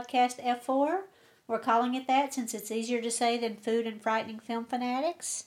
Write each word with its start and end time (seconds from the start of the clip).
podcast 0.00 0.42
F4. 0.42 1.00
We're 1.46 1.58
calling 1.58 1.94
it 1.94 2.06
that 2.06 2.32
since 2.32 2.54
it's 2.54 2.70
easier 2.70 3.02
to 3.02 3.10
say 3.10 3.36
than 3.38 3.56
Food 3.56 3.86
and 3.86 4.00
Frightening 4.00 4.38
Film 4.38 4.64
Fanatics. 4.64 5.44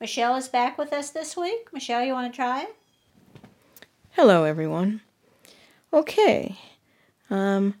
Michelle 0.00 0.36
is 0.36 0.48
back 0.48 0.78
with 0.78 0.92
us 0.92 1.10
this 1.10 1.36
week. 1.36 1.68
Michelle, 1.72 2.04
you 2.04 2.12
want 2.12 2.30
to 2.32 2.36
try 2.36 2.62
it? 2.62 2.76
Hello, 4.12 4.44
everyone. 4.44 5.00
Okay. 5.92 6.56
Um, 7.30 7.74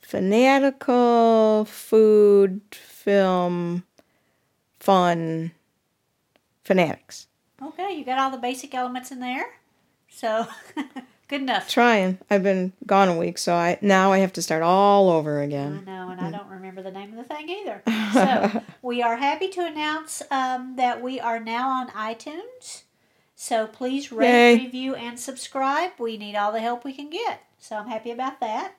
fanatical 0.00 1.64
food, 1.66 2.62
film, 2.72 3.84
fun, 4.80 5.52
fanatics. 6.64 7.28
Okay, 7.62 7.94
you 7.94 8.04
got 8.04 8.18
all 8.18 8.30
the 8.30 8.38
basic 8.38 8.74
elements 8.74 9.12
in 9.12 9.20
there. 9.20 9.46
So, 10.08 10.48
good 11.30 11.40
enough. 11.42 11.68
Trying. 11.68 12.18
I've 12.28 12.42
been 12.42 12.72
gone 12.86 13.08
a 13.08 13.16
week, 13.16 13.38
so 13.38 13.54
I 13.54 13.78
now 13.80 14.12
I 14.12 14.18
have 14.18 14.32
to 14.34 14.42
start 14.42 14.62
all 14.62 15.08
over 15.08 15.40
again. 15.40 15.84
I 15.86 15.90
know, 15.90 16.10
and 16.10 16.20
I 16.20 16.30
don't 16.30 16.48
remember 16.48 16.82
the 16.82 16.90
name 16.90 17.10
of 17.10 17.16
the 17.16 17.34
thing 17.34 17.48
either. 17.48 17.82
So, 18.12 18.62
we 18.82 19.02
are 19.02 19.16
happy 19.16 19.48
to 19.50 19.64
announce 19.64 20.20
um, 20.32 20.74
that 20.74 21.00
we 21.00 21.20
are 21.20 21.38
now 21.38 21.68
on 21.68 21.90
iTunes. 21.90 22.82
So, 23.36 23.68
please 23.68 24.10
rate, 24.10 24.56
Yay. 24.56 24.64
review, 24.64 24.96
and 24.96 25.18
subscribe. 25.18 25.92
We 25.96 26.16
need 26.16 26.34
all 26.34 26.50
the 26.50 26.60
help 26.60 26.84
we 26.84 26.92
can 26.92 27.08
get. 27.08 27.44
So, 27.58 27.76
I'm 27.76 27.86
happy 27.86 28.10
about 28.10 28.40
that. 28.40 28.74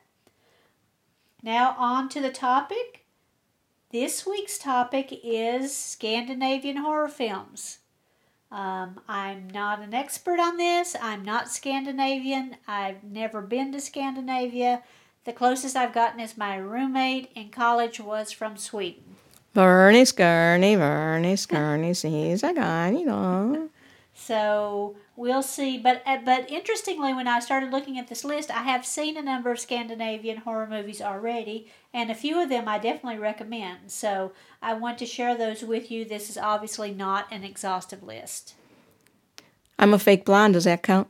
Now, 1.42 1.76
on 1.78 2.10
to 2.10 2.20
the 2.20 2.30
topic. 2.30 3.06
This 3.92 4.26
week's 4.26 4.58
topic 4.58 5.18
is 5.24 5.76
Scandinavian 5.76 6.78
horror 6.78 7.08
films. 7.08 7.80
Um, 8.52 9.00
I'm 9.08 9.50
not 9.50 9.80
an 9.80 9.94
expert 9.94 10.40
on 10.40 10.58
this. 10.58 10.96
I'm 11.02 11.24
not 11.24 11.50
Scandinavian. 11.50 12.58
I've 12.68 13.04
never 13.04 13.42
been 13.42 13.72
to 13.72 13.80
Scandinavia. 13.80 14.84
The 15.24 15.34
closest 15.34 15.76
I've 15.76 15.94
gotten 15.94 16.20
is 16.20 16.38
my 16.38 16.56
roommate 16.58 17.32
in 17.34 17.50
college 17.50 18.00
was 18.00 18.32
from 18.32 18.58
Sweden. 18.58 19.04
Bernie 19.54 20.04
Skirney, 20.04 20.78
Bernie 20.78 21.36
Skirney, 21.36 22.10
he's 22.30 22.44
a 22.44 22.54
guy, 22.54 22.92
you 22.92 23.06
know. 23.06 23.70
So 24.14 24.96
we'll 25.16 25.44
see. 25.44 25.78
But 25.78 26.02
uh, 26.06 26.20
but 26.24 26.50
interestingly, 26.52 27.14
when 27.14 27.28
I 27.28 27.40
started 27.40 27.72
looking 27.72 27.98
at 27.98 28.08
this 28.08 28.24
list, 28.24 28.52
I 28.52 28.64
have 28.64 28.86
seen 28.86 29.18
a 29.18 29.22
number 29.22 29.52
of 29.52 29.60
Scandinavian 29.60 30.38
horror 30.38 30.68
movies 30.68 31.02
already, 31.02 31.68
and 31.94 32.12
a 32.12 32.16
few 32.16 32.42
of 32.42 32.50
them 32.50 32.68
I 32.68 32.78
definitely 32.78 33.20
recommend. 33.20 33.92
So 33.92 34.34
I 34.62 34.74
want 34.74 34.98
to 35.00 35.06
share 35.06 35.36
those 35.36 35.64
with 35.64 35.90
you. 35.90 36.06
This 36.06 36.30
is 36.30 36.38
obviously 36.38 36.94
not 36.94 37.28
an 37.32 37.44
exhaustive 37.44 38.04
list. 38.04 38.56
I'm 39.80 39.94
a 39.94 40.00
fake 40.00 40.26
blonde. 40.26 40.54
Does 40.54 40.66
that 40.66 40.84
count? 40.84 41.08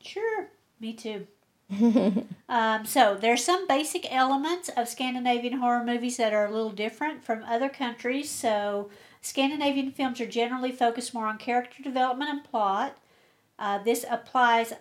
Sure, 0.00 0.48
me 0.80 0.92
too. 0.92 1.26
um, 2.48 2.86
so 2.86 3.16
there's 3.20 3.44
some 3.44 3.66
basic 3.66 4.12
elements 4.12 4.70
of 4.76 4.88
Scandinavian 4.88 5.58
horror 5.58 5.84
movies 5.84 6.16
that 6.16 6.32
are 6.32 6.46
a 6.46 6.50
little 6.50 6.70
different 6.70 7.24
from 7.24 7.42
other 7.44 7.68
countries. 7.68 8.30
So 8.30 8.88
Scandinavian 9.26 9.90
films 9.90 10.20
are 10.20 10.26
generally 10.26 10.70
focused 10.70 11.12
more 11.12 11.26
on 11.26 11.38
character 11.38 11.82
development 11.82 12.30
and 12.30 12.44
plot. 12.44 12.96
Uh, 13.58 13.78
this 13.82 14.04
applies 14.08 14.72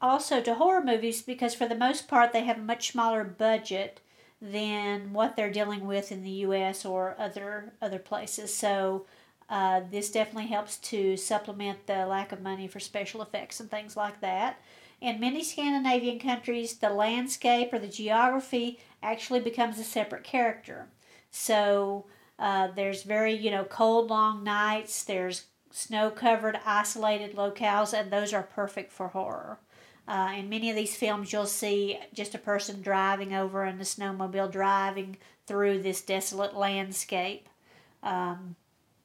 also 0.00 0.40
to 0.40 0.54
horror 0.54 0.82
movies 0.82 1.22
because 1.22 1.54
for 1.54 1.68
the 1.68 1.74
most 1.74 2.08
part 2.08 2.32
they 2.32 2.44
have 2.44 2.58
a 2.58 2.62
much 2.62 2.92
smaller 2.92 3.24
budget 3.24 4.00
than 4.40 5.12
what 5.12 5.36
they're 5.36 5.50
dealing 5.50 5.86
with 5.86 6.10
in 6.10 6.22
the 6.22 6.30
U.S. 6.30 6.84
or 6.84 7.14
other 7.18 7.72
other 7.80 7.98
places. 7.98 8.54
So. 8.54 9.06
Uh, 9.50 9.82
this 9.90 10.10
definitely 10.10 10.48
helps 10.48 10.78
to 10.78 11.18
supplement 11.18 11.86
the 11.86 12.06
lack 12.06 12.32
of 12.32 12.40
money 12.40 12.66
for 12.66 12.80
special 12.80 13.20
effects 13.20 13.60
and 13.60 13.70
things 13.70 13.94
like 13.94 14.18
that. 14.22 14.58
In 15.02 15.20
many 15.20 15.44
Scandinavian 15.44 16.18
countries, 16.18 16.78
the 16.78 16.88
landscape 16.88 17.70
or 17.70 17.78
the 17.78 17.86
geography 17.86 18.80
actually 19.02 19.40
becomes 19.40 19.78
a 19.78 19.84
separate 19.84 20.24
character. 20.24 20.88
So 21.30 22.06
uh, 22.38 22.68
there's 22.74 23.02
very, 23.02 23.34
you 23.34 23.50
know, 23.50 23.64
cold, 23.64 24.10
long 24.10 24.42
nights, 24.44 25.04
there's 25.04 25.46
snow 25.70 26.10
covered, 26.10 26.58
isolated 26.64 27.36
locales, 27.36 27.92
and 27.92 28.12
those 28.12 28.32
are 28.32 28.42
perfect 28.42 28.92
for 28.92 29.08
horror. 29.08 29.58
Uh, 30.06 30.34
in 30.36 30.48
many 30.48 30.68
of 30.68 30.76
these 30.76 30.96
films, 30.96 31.32
you'll 31.32 31.46
see 31.46 31.98
just 32.12 32.34
a 32.34 32.38
person 32.38 32.82
driving 32.82 33.34
over 33.34 33.64
in 33.64 33.80
a 33.80 33.84
snowmobile, 33.84 34.52
driving 34.52 35.16
through 35.46 35.80
this 35.80 36.02
desolate 36.02 36.54
landscape, 36.54 37.48
um, 38.02 38.56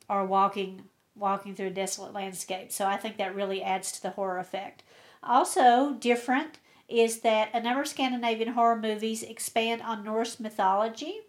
or 0.09 0.25
walking 0.25 0.83
walking 1.15 1.53
through 1.53 1.67
a 1.67 1.71
desolate 1.71 2.13
landscape. 2.13 2.71
So 2.71 2.85
I 2.85 2.95
think 2.95 3.17
that 3.17 3.35
really 3.35 3.61
adds 3.61 3.91
to 3.91 4.01
the 4.01 4.11
horror 4.11 4.39
effect. 4.39 4.83
Also, 5.21 5.97
different 5.99 6.59
is 6.87 7.19
that 7.19 7.49
a 7.53 7.61
number 7.61 7.81
of 7.81 7.87
Scandinavian 7.87 8.53
horror 8.53 8.77
movies 8.77 9.21
expand 9.21 9.81
on 9.81 10.03
Norse 10.03 10.39
mythology, 10.39 11.19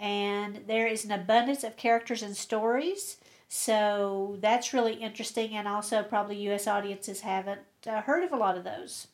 and 0.00 0.62
there 0.66 0.86
is 0.86 1.04
an 1.04 1.12
abundance 1.12 1.62
of 1.62 1.76
characters 1.76 2.22
and 2.22 2.36
stories. 2.36 3.18
So 3.48 4.38
that's 4.40 4.72
really 4.72 4.94
interesting, 4.94 5.54
and 5.54 5.68
also 5.68 6.02
probably 6.02 6.36
U.S. 6.44 6.66
audiences 6.66 7.20
haven't 7.20 7.60
uh, 7.86 8.00
heard 8.02 8.24
of 8.24 8.32
a 8.32 8.36
lot 8.36 8.56
of 8.56 8.64
those. 8.64 9.08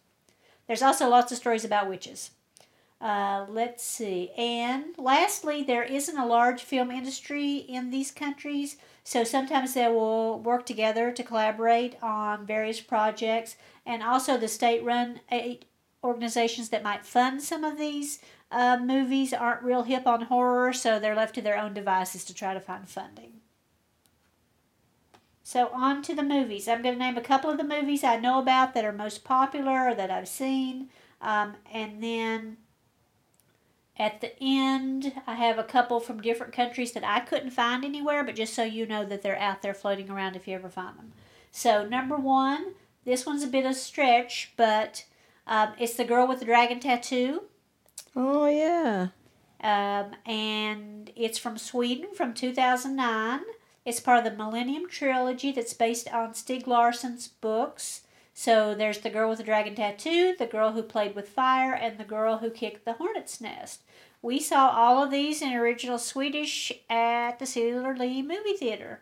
There's 0.67 0.83
also 0.83 1.09
lots 1.09 1.33
of 1.33 1.39
stories 1.39 1.65
about 1.65 1.89
witches. 1.89 2.31
Uh, 3.01 3.47
let's 3.49 3.83
see. 3.83 4.31
And 4.39 4.95
lastly, 4.97 5.63
there 5.63 5.83
isn't 5.83 6.17
a 6.19 6.27
large 6.27 6.63
film 6.63 6.91
industry 6.91 7.57
in 7.57 7.91
these 7.91 8.11
countries, 8.11 8.77
so 9.05 9.25
sometimes 9.25 9.75
they 9.75 9.89
will 9.89 10.39
work 10.39 10.67
together 10.67 11.13
to 11.13 11.23
collaborate 11.23 11.97
on 12.03 12.47
various 12.47 12.81
projects. 12.81 13.57
And 13.85 14.03
also, 14.03 14.37
the 14.37 14.49
state 14.49 14.85
run 14.85 15.21
organizations 16.03 16.69
that 16.71 16.83
might 16.83 17.05
fund 17.05 17.43
some 17.43 17.65
of 17.65 17.79
these 17.79 18.21
uh, 18.51 18.79
movies 18.81 19.33
aren't 19.33 19.63
real 19.63 19.83
hip 19.83 20.07
on 20.07 20.23
horror, 20.23 20.73
so 20.73 20.99
they're 20.99 21.17
left 21.17 21.35
to 21.35 21.43
their 21.43 21.59
own 21.59 21.75
devices 21.75 22.25
to 22.25 22.35
try 22.35 22.55
to 22.55 22.61
find 22.61 22.89
funding. 22.89 23.41
So, 25.43 25.69
on 25.69 26.03
to 26.03 26.15
the 26.15 26.23
movies. 26.23 26.67
I'm 26.67 26.83
going 26.83 26.95
to 26.95 26.99
name 26.99 27.17
a 27.17 27.23
couple 27.23 27.51
of 27.51 27.57
the 27.59 27.65
movies 27.65 28.03
I 28.03 28.19
know 28.19 28.41
about 28.41 28.75
that 28.75 28.85
are 28.85 28.93
most 28.93 29.23
popular 29.23 29.89
or 29.89 29.95
that 29.95 30.11
I've 30.11 30.29
seen. 30.29 30.89
Um, 31.21 31.55
and 31.73 32.03
then 32.03 32.57
at 33.99 34.21
the 34.21 34.33
end, 34.41 35.13
I 35.27 35.35
have 35.37 35.59
a 35.59 35.65
couple 35.65 36.01
from 36.01 36.21
different 36.21 36.53
countries 36.53 36.93
that 36.93 37.05
I 37.05 37.21
couldn't 37.21 37.51
find 37.51 37.85
anywhere, 37.85 38.25
but 38.25 38.35
just 38.35 38.55
so 38.55 38.65
you 38.65 38.87
know 38.87 39.05
that 39.05 39.23
they're 39.23 39.39
out 39.39 39.63
there 39.63 39.73
floating 39.73 40.11
around 40.11 40.37
if 40.37 40.47
you 40.47 40.55
ever 40.55 40.69
find 40.69 40.99
them. 40.99 41.13
So, 41.51 41.87
number 41.87 42.17
one, 42.17 42.75
this 43.05 43.25
one's 43.25 43.45
a 43.45 43.49
bit 43.49 43.65
of 43.65 43.71
a 43.71 43.75
stretch, 43.75 44.53
but 44.57 45.05
um, 45.47 45.75
it's 45.79 45.95
The 45.95 46.05
Girl 46.05 46.27
with 46.27 46.41
the 46.41 46.45
Dragon 46.45 46.81
Tattoo. 46.81 47.45
Oh, 48.17 48.47
yeah. 48.47 49.09
Um, 49.61 50.13
and 50.25 51.13
it's 51.15 51.39
from 51.39 51.59
Sweden 51.59 52.15
from 52.15 52.33
2009. 52.35 53.41
It's 53.85 54.01
part 54.01 54.19
of 54.19 54.25
the 54.25 54.37
Millennium 54.37 54.89
Trilogy 54.89 55.53
that's 55.53 55.75
based 55.75 56.13
on 56.13 56.33
Stieg 56.33 56.67
Larsson's 56.67 57.29
books. 57.29 58.03
So 58.35 58.75
there's 58.75 58.99
The 58.99 59.11
Girl 59.11 59.29
with 59.29 59.39
the 59.39 59.45
Dragon 59.45 59.75
Tattoo, 59.75 60.35
The 60.39 60.47
Girl 60.47 60.73
Who 60.73 60.83
Played 60.83 61.15
with 61.15 61.29
Fire, 61.29 61.73
and 61.73 61.99
The 61.99 62.05
Girl 62.05 62.39
Who 62.39 62.51
Kicked 62.51 62.85
the 62.85 62.95
Hornet's 62.95 63.41
Nest. 63.41 63.83
We 64.23 64.41
saw 64.41 64.71
all 64.71 65.03
of 65.03 65.11
these 65.11 65.41
in 65.41 65.53
original 65.53 65.99
Swedish 65.99 66.73
at 66.91 67.39
the 67.39 67.47
Cedar 67.47 67.97
Lee 67.97 68.23
movie 68.23 68.55
theater. 68.55 69.01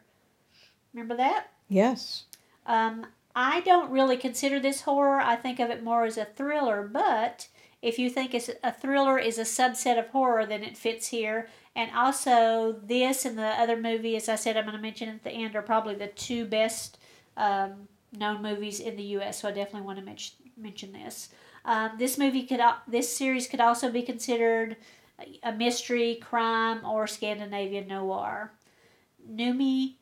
Remember 0.93 1.17
that? 1.17 1.49
Yes. 1.69 2.25
Um, 2.67 3.07
I 3.35 3.61
don't 3.63 3.91
really 3.91 4.17
consider 4.17 4.61
this 4.61 4.83
horror. 4.83 5.21
I 5.21 5.37
think 5.37 5.61
of 5.61 5.71
it 5.71 5.83
more 5.83 6.05
as 6.05 6.19
a 6.19 6.25
thriller, 6.25 6.89
but 6.91 7.49
if 7.85 7.99
you 7.99 8.09
think 8.09 8.33
a 8.35 8.73
thriller 8.73 9.19
is 9.19 9.39
a 9.39 9.43
subset 9.43 9.99
of 9.99 10.09
horror, 10.09 10.47
then 10.47 10.65
it 10.65 10.75
fits 10.75 11.09
here. 11.09 11.49
And 11.77 11.91
also, 11.95 12.81
this 12.83 13.27
and 13.27 13.39
the 13.39 13.43
other 13.43 13.77
movie, 13.77 14.17
as 14.17 14.27
I 14.27 14.37
said, 14.37 14.57
I'm 14.57 14.65
going 14.65 14.75
to 14.75 14.81
mention 14.81 15.11
at 15.11 15.23
the 15.23 15.31
end, 15.31 15.55
are 15.55 15.61
probably 15.61 15.95
the 15.95 16.07
two 16.07 16.47
best 16.47 16.97
um, 17.37 17.89
known 18.11 18.41
movies 18.41 18.81
in 18.81 18.97
the 18.97 19.03
U.S. 19.03 19.43
So 19.43 19.49
I 19.49 19.53
definitely 19.53 19.87
want 19.87 19.99
to 19.99 20.05
mention 20.05 20.35
mention 20.57 20.93
this. 20.93 21.29
Um, 21.67 21.93
this 21.99 22.17
movie 22.17 22.45
could, 22.45 22.61
this 22.89 23.15
series 23.15 23.49
could 23.49 23.61
also 23.61 23.91
be 23.91 24.03
considered 24.03 24.77
a 25.43 25.53
mystery, 25.53 26.15
crime, 26.17 26.87
or 26.87 27.07
Scandinavian 27.07 27.89
noir. 27.89 28.53
Noomi 29.31 29.97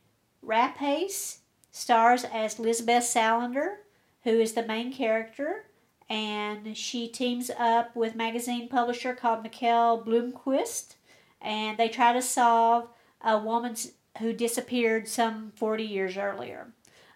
Rapace 0.45 1.39
stars 1.73 2.25
as 2.33 2.59
Lisbeth 2.59 3.05
Salander, 3.05 3.77
who 4.25 4.31
is 4.31 4.53
the 4.53 4.67
main 4.67 4.93
character, 4.93 5.65
and 6.13 6.77
she 6.77 7.09
teams 7.09 7.51
up 7.59 7.97
with 7.97 8.15
magazine 8.15 8.69
publisher 8.69 9.15
called 9.15 9.43
Mikael 9.43 10.05
Blomkvist, 10.05 10.97
and 11.41 11.79
they 11.79 11.89
try 11.89 12.13
to 12.13 12.21
solve 12.21 12.91
a 13.23 13.39
woman 13.39 13.75
who 14.19 14.35
disappeared 14.35 15.09
some 15.09 15.53
40 15.57 15.85
years 15.85 16.19
earlier. 16.19 16.67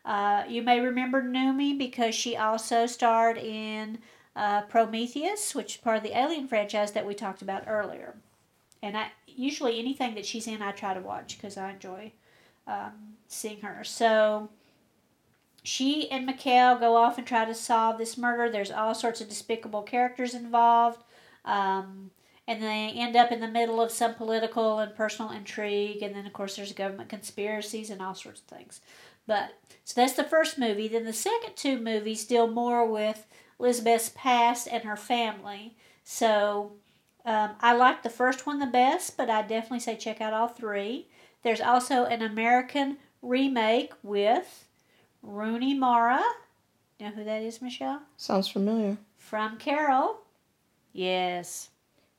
Uh, 0.03 0.45
you 0.49 0.63
may 0.63 0.81
remember 0.81 1.23
Noomi 1.23 1.77
because 1.77 2.15
she 2.15 2.39
also 2.39 2.87
starred 2.87 3.37
in 3.37 3.99
uh, 4.35 4.63
Prometheus, 4.63 5.55
which 5.55 5.75
is 5.75 5.81
part 5.83 5.99
of 5.99 6.03
the 6.03 6.19
Alien 6.19 6.49
franchise 6.49 6.93
that 6.93 7.07
we 7.07 7.13
talked 7.13 7.43
about 7.43 7.65
earlier. 7.67 8.15
And 8.83 8.97
I 8.97 9.09
usually 9.27 9.79
anything 9.79 10.15
that 10.15 10.25
she's 10.25 10.47
in, 10.47 10.63
I 10.63 10.73
try 10.73 10.95
to 10.95 11.01
watch 11.01 11.37
because 11.37 11.59
I 11.59 11.73
enjoy 11.73 12.13
um, 12.67 13.17
seeing 13.29 13.61
her. 13.61 13.85
So 13.85 14.49
she 15.67 16.09
and 16.11 16.25
Mikhail 16.27 16.79
go 16.79 16.95
off 16.97 17.19
and 17.19 17.27
try 17.27 17.45
to 17.45 17.55
solve 17.55 17.99
this 17.99 18.17
murder. 18.17 18.51
There's 18.51 18.71
all 18.71 18.95
sorts 18.95 19.21
of 19.21 19.29
despicable 19.29 19.83
characters 19.83 20.33
involved. 20.33 21.03
Um, 21.45 22.11
and 22.47 22.63
they 22.63 22.93
end 22.95 23.17
up 23.17 23.33
in 23.33 23.41
the 23.41 23.49
middle 23.49 23.81
of 23.81 23.91
some 23.91 24.15
political 24.15 24.79
and 24.79 24.95
personal 24.95 25.33
intrigue, 25.33 26.03
and 26.03 26.15
then 26.15 26.25
of 26.25 26.33
course 26.33 26.55
there's 26.55 26.73
government 26.73 27.09
conspiracies 27.09 27.91
and 27.91 28.01
all 28.01 28.15
sorts 28.15 28.41
of 28.41 28.47
things. 28.47 28.81
But 29.27 29.55
so 29.85 30.01
that's 30.01 30.13
the 30.13 30.23
first 30.23 30.57
movie. 30.57 30.87
Then 30.87 31.05
the 31.05 31.13
second 31.13 31.57
two 31.57 31.79
movies 31.79 32.25
deal 32.25 32.47
more 32.47 32.89
with 32.89 33.27
Elizabeth's 33.59 34.13
past 34.15 34.69
and 34.71 34.85
her 34.85 34.97
family. 34.97 35.77
So 36.05 36.75
um, 37.25 37.51
I 37.61 37.75
like 37.75 38.05
the 38.05 38.11
first 38.11 38.47
one 38.47 38.61
the 38.61 38.67
best, 38.67 39.17
but 39.17 39.29
I 39.29 39.43
definitely 39.43 39.81
say 39.81 39.97
check 39.97 40.21
out 40.21 40.33
all 40.33 40.47
three. 40.47 41.09
There's 41.43 41.61
also 41.61 42.05
an 42.05 42.23
American 42.23 42.99
remake 43.21 43.93
with 44.05 44.66
Rooney 45.27 45.75
Mara. 45.75 46.23
You 46.99 47.07
know 47.07 47.13
who 47.13 47.25
that 47.25 47.43
is, 47.43 47.61
Michelle? 47.61 48.01
Sounds 48.17 48.49
familiar. 48.49 48.97
From 49.19 49.59
Carol. 49.59 50.19
Yes. 50.93 51.69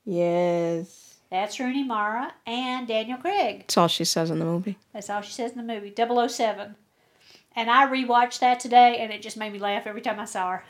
Yes. 0.04 1.16
That's 1.30 1.58
Rooney 1.58 1.84
Mara 1.84 2.32
and 2.46 2.86
Daniel 2.86 3.18
Craig. 3.18 3.60
That's 3.60 3.76
all 3.76 3.88
she 3.88 4.04
says 4.04 4.30
in 4.30 4.38
the 4.38 4.44
movie. 4.44 4.78
That's 4.92 5.10
all 5.10 5.22
she 5.22 5.32
says 5.32 5.52
in 5.52 5.66
the 5.66 5.74
movie. 5.74 5.92
007. 5.96 6.76
And 7.56 7.70
I 7.70 7.86
rewatched 7.86 8.38
that 8.40 8.60
today 8.60 8.98
and 8.98 9.12
it 9.12 9.22
just 9.22 9.36
made 9.36 9.52
me 9.52 9.58
laugh 9.58 9.86
every 9.86 10.00
time 10.00 10.20
I 10.20 10.24
saw 10.26 10.52
her. 10.52 10.64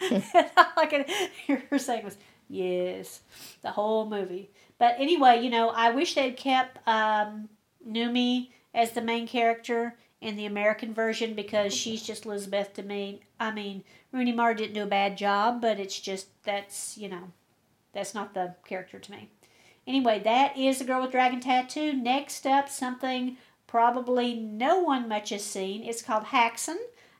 and 0.10 0.24
all 0.56 0.66
I 0.76 0.86
could 0.86 1.06
hear 1.46 1.62
her 1.70 1.78
saying 1.78 2.04
was, 2.04 2.16
yes, 2.48 3.20
the 3.62 3.70
whole 3.70 4.08
movie. 4.08 4.50
But 4.78 4.96
anyway, 4.98 5.42
you 5.42 5.50
know, 5.50 5.70
I 5.70 5.90
wish 5.90 6.14
they'd 6.14 6.36
kept 6.36 6.86
um, 6.86 7.48
Noomi 7.86 8.50
as 8.74 8.92
the 8.92 9.02
main 9.02 9.26
character 9.26 9.96
in 10.26 10.34
the 10.34 10.46
American 10.46 10.92
version 10.92 11.34
because 11.34 11.72
she's 11.72 12.02
just 12.02 12.26
Elizabeth 12.26 12.74
to 12.74 12.82
me. 12.82 13.20
I 13.38 13.52
mean, 13.52 13.84
Rooney 14.10 14.32
Mara 14.32 14.56
didn't 14.56 14.74
do 14.74 14.82
a 14.82 14.86
bad 14.86 15.16
job, 15.16 15.60
but 15.60 15.78
it's 15.78 16.00
just 16.00 16.26
that's 16.42 16.98
you 16.98 17.08
know, 17.08 17.30
that's 17.92 18.12
not 18.12 18.34
the 18.34 18.56
character 18.66 18.98
to 18.98 19.10
me. 19.12 19.30
Anyway, 19.86 20.20
that 20.24 20.56
is 20.58 20.80
the 20.80 20.84
girl 20.84 21.00
with 21.02 21.12
dragon 21.12 21.38
tattoo. 21.38 21.92
Next 21.92 22.44
up, 22.44 22.68
something 22.68 23.36
probably 23.68 24.34
no 24.34 24.80
one 24.80 25.08
much 25.08 25.30
has 25.30 25.44
seen. 25.44 25.84
It's 25.84 26.02
called 26.02 26.24
Häxan. 26.24 26.78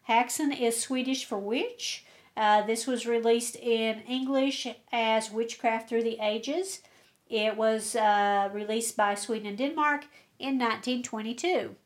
Häxan 0.08 0.60
is 0.60 0.80
Swedish 0.80 1.24
for 1.24 1.38
witch. 1.38 2.04
Uh, 2.36 2.62
this 2.66 2.88
was 2.88 3.06
released 3.06 3.54
in 3.54 4.00
English 4.00 4.66
as 4.92 5.30
Witchcraft 5.30 5.88
Through 5.88 6.02
the 6.02 6.18
Ages. 6.20 6.80
It 7.28 7.56
was 7.56 7.94
uh, 7.94 8.50
released 8.52 8.96
by 8.96 9.14
Sweden 9.14 9.46
and 9.46 9.58
Denmark 9.58 10.06
in 10.40 10.58
1922. 10.58 11.76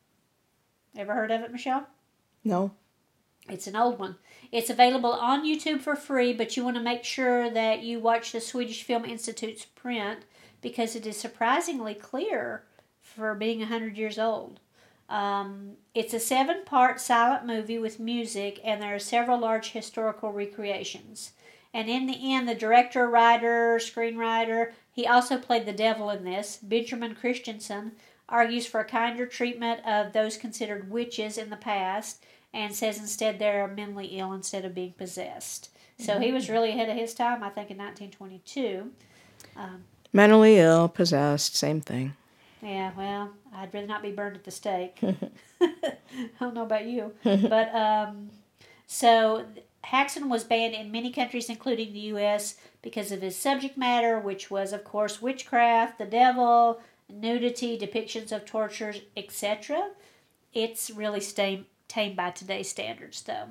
Ever 0.96 1.14
heard 1.14 1.30
of 1.30 1.42
it, 1.42 1.52
Michelle? 1.52 1.86
No. 2.44 2.72
It's 3.48 3.66
an 3.66 3.76
old 3.76 3.98
one. 3.98 4.16
It's 4.52 4.70
available 4.70 5.12
on 5.12 5.46
YouTube 5.46 5.80
for 5.80 5.96
free, 5.96 6.32
but 6.32 6.56
you 6.56 6.64
want 6.64 6.76
to 6.76 6.82
make 6.82 7.04
sure 7.04 7.50
that 7.50 7.82
you 7.82 7.98
watch 7.98 8.32
the 8.32 8.40
Swedish 8.40 8.82
Film 8.82 9.04
Institute's 9.04 9.64
print 9.64 10.20
because 10.60 10.94
it 10.94 11.06
is 11.06 11.16
surprisingly 11.16 11.94
clear 11.94 12.64
for 13.00 13.34
being 13.34 13.60
100 13.60 13.96
years 13.96 14.18
old. 14.18 14.60
Um, 15.08 15.72
it's 15.94 16.14
a 16.14 16.20
seven 16.20 16.64
part 16.64 17.00
silent 17.00 17.46
movie 17.46 17.78
with 17.78 17.98
music, 17.98 18.60
and 18.62 18.80
there 18.80 18.94
are 18.94 19.00
several 19.00 19.38
large 19.38 19.72
historical 19.72 20.32
recreations. 20.32 21.32
And 21.72 21.88
in 21.88 22.06
the 22.06 22.32
end, 22.32 22.48
the 22.48 22.54
director, 22.54 23.08
writer, 23.08 23.78
screenwriter, 23.80 24.72
he 24.92 25.06
also 25.06 25.38
played 25.38 25.66
the 25.66 25.72
devil 25.72 26.10
in 26.10 26.24
this, 26.24 26.58
Benjamin 26.62 27.14
Christensen, 27.14 27.92
argues 28.30 28.66
for 28.66 28.80
a 28.80 28.84
kinder 28.84 29.26
treatment 29.26 29.84
of 29.86 30.12
those 30.12 30.36
considered 30.36 30.90
witches 30.90 31.36
in 31.36 31.50
the 31.50 31.56
past 31.56 32.24
and 32.52 32.74
says 32.74 32.98
instead 32.98 33.38
they're 33.38 33.68
mentally 33.68 34.06
ill 34.18 34.32
instead 34.32 34.64
of 34.64 34.74
being 34.74 34.92
possessed. 34.92 35.70
So 35.98 36.18
he 36.18 36.32
was 36.32 36.48
really 36.48 36.70
ahead 36.70 36.88
of 36.88 36.96
his 36.96 37.12
time, 37.12 37.42
I 37.42 37.50
think, 37.50 37.70
in 37.70 37.76
1922. 37.76 38.90
Um, 39.54 39.84
Mentally 40.12 40.56
ill, 40.58 40.88
possessed, 40.88 41.54
same 41.56 41.80
thing. 41.82 42.14
yeah, 42.62 42.92
well, 42.96 43.30
I'd 43.54 43.72
rather 43.74 43.86
not 43.86 44.02
be 44.02 44.10
burned 44.10 44.36
at 44.36 44.44
the 44.44 44.50
stake. 44.50 44.98
I 45.60 45.72
don't 46.40 46.54
know 46.54 46.62
about 46.62 46.86
you. 46.86 47.12
but 47.22 47.74
um, 47.74 48.30
so 48.86 49.44
Häxan 49.84 50.28
was 50.28 50.42
banned 50.44 50.74
in 50.74 50.90
many 50.90 51.10
countries, 51.12 51.48
including 51.50 51.92
the 51.92 52.00
U.S., 52.00 52.56
because 52.82 53.12
of 53.12 53.20
his 53.20 53.36
subject 53.36 53.76
matter, 53.76 54.18
which 54.18 54.50
was, 54.50 54.72
of 54.72 54.84
course, 54.84 55.20
witchcraft, 55.20 55.98
the 55.98 56.06
devil, 56.06 56.80
nudity, 57.12 57.78
depictions 57.78 58.32
of 58.32 58.44
tortures, 58.44 59.00
etc. 59.16 59.90
It's 60.52 60.90
really 60.90 61.20
tame, 61.20 61.66
tame 61.88 62.16
by 62.16 62.30
today's 62.30 62.68
standards, 62.68 63.22
though. 63.22 63.48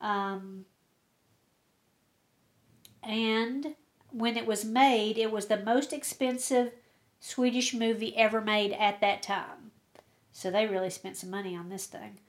Um, 0.00 0.64
and 3.02 3.74
when 4.10 4.36
it 4.36 4.46
was 4.46 4.64
made, 4.64 5.18
it 5.18 5.30
was 5.30 5.46
the 5.46 5.58
most 5.58 5.92
expensive 5.92 6.72
Swedish 7.20 7.74
movie 7.74 8.16
ever 8.16 8.40
made 8.40 8.72
at 8.72 9.00
that 9.00 9.22
time. 9.22 9.72
So 10.32 10.50
they 10.50 10.66
really 10.66 10.90
spent 10.90 11.16
some 11.16 11.30
money 11.30 11.56
on 11.56 11.68
this 11.68 11.86
thing. 11.86 12.20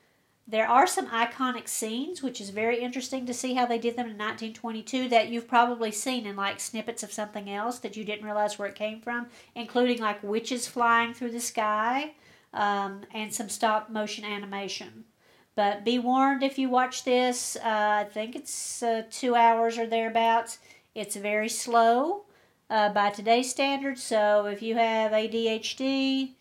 There 0.50 0.68
are 0.68 0.88
some 0.88 1.06
iconic 1.10 1.68
scenes, 1.68 2.24
which 2.24 2.42
is 2.42 2.50
very 2.50 2.80
interesting 2.80 3.28
to 3.28 3.36
see 3.36 3.54
how 3.54 3.68
they 3.68 3.78
did 3.78 3.96
them 3.96 4.08
in 4.08 4.18
1922 4.18 5.08
that 5.10 5.30
you've 5.30 5.48
probably 5.48 5.92
seen 5.92 6.26
in 6.26 6.36
like 6.36 6.60
snippets 6.60 7.04
of 7.04 7.14
something 7.14 7.48
else 7.48 7.78
that 7.80 7.96
you 7.96 8.04
didn't 8.04 8.26
realize 8.26 8.58
where 8.58 8.68
it 8.68 8.74
came 8.74 9.00
from, 9.00 9.28
including 9.54 10.00
like 10.00 10.24
witches 10.24 10.66
flying 10.66 11.14
through 11.14 11.30
the 11.30 11.40
sky 11.40 12.14
um, 12.52 13.02
and 13.14 13.32
some 13.32 13.48
stop 13.48 13.92
motion 13.92 14.26
animation. 14.26 15.04
But 15.54 15.86
be 15.86 16.00
warned 16.00 16.42
if 16.42 16.58
you 16.58 16.68
watch 16.68 17.04
this, 17.04 17.56
uh, 17.58 17.62
I 17.64 18.08
think 18.12 18.36
it's 18.36 18.82
uh, 18.82 19.04
two 19.12 19.36
hours 19.36 19.78
or 19.78 19.86
thereabouts. 19.86 20.58
It's 20.96 21.16
very 21.16 21.50
slow 21.50 22.24
uh, 22.72 22.90
by 22.90 23.12
today's 23.12 23.52
standards, 23.52 24.02
so 24.02 24.48
if 24.48 24.64
you 24.64 24.74
have 24.78 25.12
ADHD, 25.12 26.32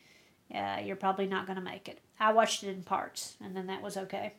uh, 0.54 0.78
you're 0.82 0.96
probably 0.96 1.26
not 1.26 1.44
going 1.44 1.58
to 1.58 1.62
make 1.62 1.88
it. 1.90 2.00
I 2.20 2.32
watched 2.32 2.62
it 2.62 2.68
in 2.68 2.82
parts, 2.82 3.36
and 3.40 3.56
then 3.56 3.66
that 3.66 3.82
was 3.82 3.96
okay. 3.96 4.34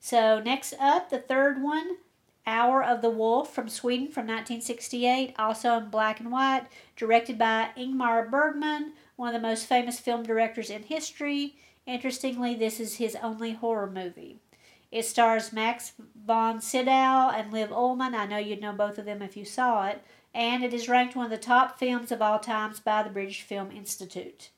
So, 0.00 0.40
next 0.40 0.74
up, 0.80 1.10
the 1.10 1.18
third 1.18 1.62
one 1.62 1.96
Hour 2.46 2.82
of 2.82 3.02
the 3.02 3.10
Wolf 3.10 3.54
from 3.54 3.68
Sweden 3.68 4.08
from 4.08 4.26
1968, 4.26 5.34
also 5.38 5.78
in 5.78 5.90
black 5.90 6.18
and 6.18 6.32
white, 6.32 6.66
directed 6.96 7.38
by 7.38 7.70
Ingmar 7.76 8.28
Bergman, 8.28 8.94
one 9.14 9.32
of 9.32 9.40
the 9.40 9.48
most 9.48 9.66
famous 9.66 10.00
film 10.00 10.24
directors 10.24 10.68
in 10.68 10.82
history. 10.82 11.56
Interestingly, 11.86 12.56
this 12.56 12.80
is 12.80 12.96
his 12.96 13.16
only 13.22 13.52
horror 13.52 13.88
movie. 13.88 14.40
It 14.90 15.06
stars 15.06 15.52
Max 15.52 15.92
von 16.26 16.60
Sydow 16.60 17.30
and 17.30 17.52
Liv 17.52 17.70
Ullmann. 17.70 18.14
I 18.14 18.26
know 18.26 18.38
you'd 18.38 18.60
know 18.60 18.72
both 18.72 18.98
of 18.98 19.04
them 19.04 19.22
if 19.22 19.36
you 19.36 19.44
saw 19.44 19.86
it. 19.86 20.02
And 20.34 20.64
it 20.64 20.74
is 20.74 20.88
ranked 20.88 21.14
one 21.14 21.26
of 21.26 21.30
the 21.30 21.38
top 21.38 21.78
films 21.78 22.10
of 22.10 22.20
all 22.20 22.38
times 22.38 22.80
by 22.80 23.02
the 23.02 23.10
British 23.10 23.42
Film 23.42 23.70
Institute. 23.70 24.50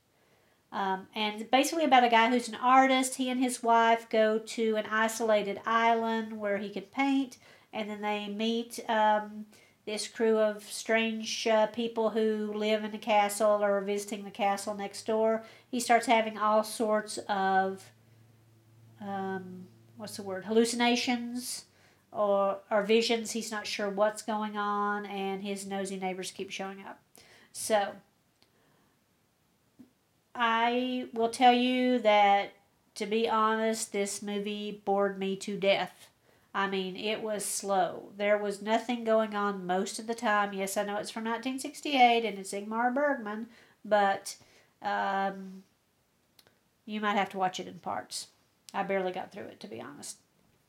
Um, 0.75 1.07
and 1.15 1.49
basically 1.53 1.85
about 1.85 2.03
a 2.03 2.09
guy 2.09 2.29
who's 2.29 2.49
an 2.49 2.57
artist. 2.57 3.15
He 3.15 3.31
and 3.31 3.41
his 3.41 3.63
wife 3.63 4.09
go 4.11 4.41
to 4.41 4.75
an 4.75 4.87
isolated 4.91 5.61
island 5.65 6.41
where 6.41 6.59
he 6.59 6.69
can 6.69 6.83
paint, 6.83 7.39
and 7.73 7.89
then 7.89 8.01
they 8.01 8.27
meet 8.27 8.81
um, 8.89 9.47
this 9.87 10.09
crew 10.09 10.37
of 10.37 10.65
strange 10.65 11.47
uh, 11.47 11.69
people 11.69 12.11
who 12.11 12.53
live 12.53 12.83
in 12.83 12.91
the 12.91 12.99
castle 12.99 13.63
or 13.63 13.79
are 13.79 13.83
visiting 13.83 14.25
the 14.25 14.33
castle 14.33 14.75
next 14.75 15.07
door. 15.07 15.45
He 15.71 15.79
starts 15.79 16.07
having 16.07 16.37
all 16.37 16.65
sorts 16.65 17.19
of 17.29 17.85
um, 19.01 19.69
what's 19.97 20.17
the 20.17 20.25
word 20.25 20.45
hallucinations 20.45 21.67
or 22.11 22.59
or 22.69 22.83
visions. 22.83 23.31
He's 23.31 23.53
not 23.53 23.69
sure 23.69 23.89
what's 23.89 24.23
going 24.23 24.57
on, 24.57 25.07
and 25.07 25.45
his 25.45 25.67
nosy 25.67 26.01
neighbors 26.01 26.33
keep 26.33 26.51
showing 26.51 26.81
up. 26.81 27.01
So 27.53 27.93
I 30.35 31.07
will 31.13 31.29
tell 31.29 31.53
you 31.53 31.99
that, 32.01 32.53
to 32.97 33.07
be 33.07 33.29
honest, 33.29 33.93
this 33.93 34.23
movie 34.23 34.83
bored 34.85 35.19
me 35.19 35.37
to 35.37 35.57
death. 35.57 36.09
I 36.55 36.69
mean, 36.69 36.97
it 36.97 37.21
was 37.23 37.45
slow. 37.45 38.11
There 38.17 38.39
was 38.39 38.63
nothing 38.63 39.05
going 39.05 39.35
on 39.35 39.67
most 39.67 39.99
of 39.99 40.07
the 40.07 40.15
time. 40.15 40.53
Yes, 40.53 40.77
I 40.77 40.85
know 40.85 40.97
it's 40.97 41.11
from 41.11 41.25
1968 41.25 42.25
and 42.25 42.39
it's 42.39 42.53
Ingmar 42.53 42.95
Bergman, 42.95 43.49
but 43.85 44.37
um, 44.83 45.65
you 46.87 47.01
might 47.01 47.17
have 47.17 47.31
to 47.31 47.39
watch 47.39 47.59
it 47.59 47.67
in 47.67 47.81
parts. 47.81 48.29
I 48.73 48.83
barely 48.85 49.13
got 49.13 49.33
through 49.33 49.45
it, 49.45 49.61
to 49.61 49.69
be 49.69 49.81
honest. 49.81 50.19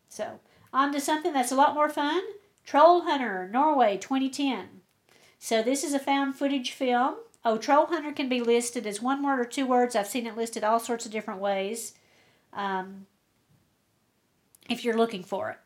So, 0.10 0.40
on 0.74 0.92
to 0.94 1.00
something 1.00 1.34
that's 1.34 1.52
a 1.52 1.56
lot 1.56 1.74
more 1.74 1.90
fun 1.90 2.22
Troll 2.66 3.02
Hunter, 3.02 3.48
Norway, 3.52 3.98
2010. 3.98 4.82
So, 5.38 5.62
this 5.62 5.84
is 5.84 5.94
a 5.94 6.00
found 6.00 6.36
footage 6.36 6.72
film 6.72 7.16
Oh, 7.48 7.58
Troll 7.58 7.86
Hunter 7.86 8.12
can 8.12 8.28
be 8.28 8.42
listed 8.42 8.88
as 8.88 9.04
one 9.04 9.22
word 9.22 9.40
or 9.40 9.46
two 9.46 9.68
words. 9.68 9.96
I've 9.96 10.08
seen 10.08 10.26
it 10.26 10.36
listed 10.36 10.64
all 10.64 10.80
sorts 10.80 11.06
of 11.06 11.12
different 11.12 11.40
ways 11.40 11.94
um, 12.52 13.06
if 14.68 14.84
you're 14.84 14.98
looking 14.98 15.24
for 15.24 15.52
it. 15.52 15.58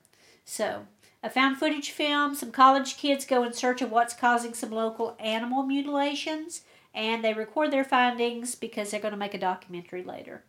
So, 0.44 0.88
a 1.24 1.30
found 1.30 1.58
footage 1.58 1.92
film. 1.92 2.36
Some 2.36 2.52
college 2.52 2.98
kids 2.98 3.26
go 3.26 3.44
in 3.44 3.54
search 3.54 3.82
of 3.82 3.92
what's 3.92 4.14
causing 4.14 4.54
some 4.54 4.72
local 4.72 5.16
animal 5.20 5.64
mutilations, 5.64 6.64
and 6.94 7.24
they 7.24 7.34
record 7.34 7.72
their 7.72 7.86
findings 7.86 8.56
because 8.56 8.92
they're 8.92 9.00
going 9.00 9.14
to 9.14 9.18
make 9.18 9.34
a 9.34 9.40
documentary 9.40 10.04
later. 10.04 10.44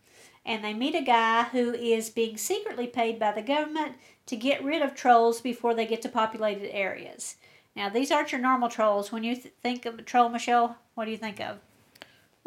And 0.45 0.65
they 0.65 0.73
meet 0.73 0.95
a 0.95 1.01
guy 1.01 1.43
who 1.43 1.73
is 1.73 2.09
being 2.09 2.35
secretly 2.35 2.87
paid 2.87 3.19
by 3.19 3.31
the 3.31 3.41
government 3.41 3.95
to 4.25 4.35
get 4.35 4.63
rid 4.63 4.81
of 4.81 4.95
trolls 4.95 5.39
before 5.39 5.75
they 5.75 5.85
get 5.85 6.01
to 6.01 6.09
populated 6.09 6.75
areas. 6.75 7.37
Now, 7.75 7.89
these 7.89 8.11
aren't 8.11 8.31
your 8.31 8.41
normal 8.41 8.69
trolls. 8.69 9.11
When 9.11 9.23
you 9.23 9.35
th- 9.35 9.53
think 9.61 9.85
of 9.85 9.97
a 9.97 10.01
troll, 10.01 10.29
Michelle, 10.29 10.77
what 10.95 11.05
do 11.05 11.11
you 11.11 11.17
think 11.17 11.39
of? 11.39 11.59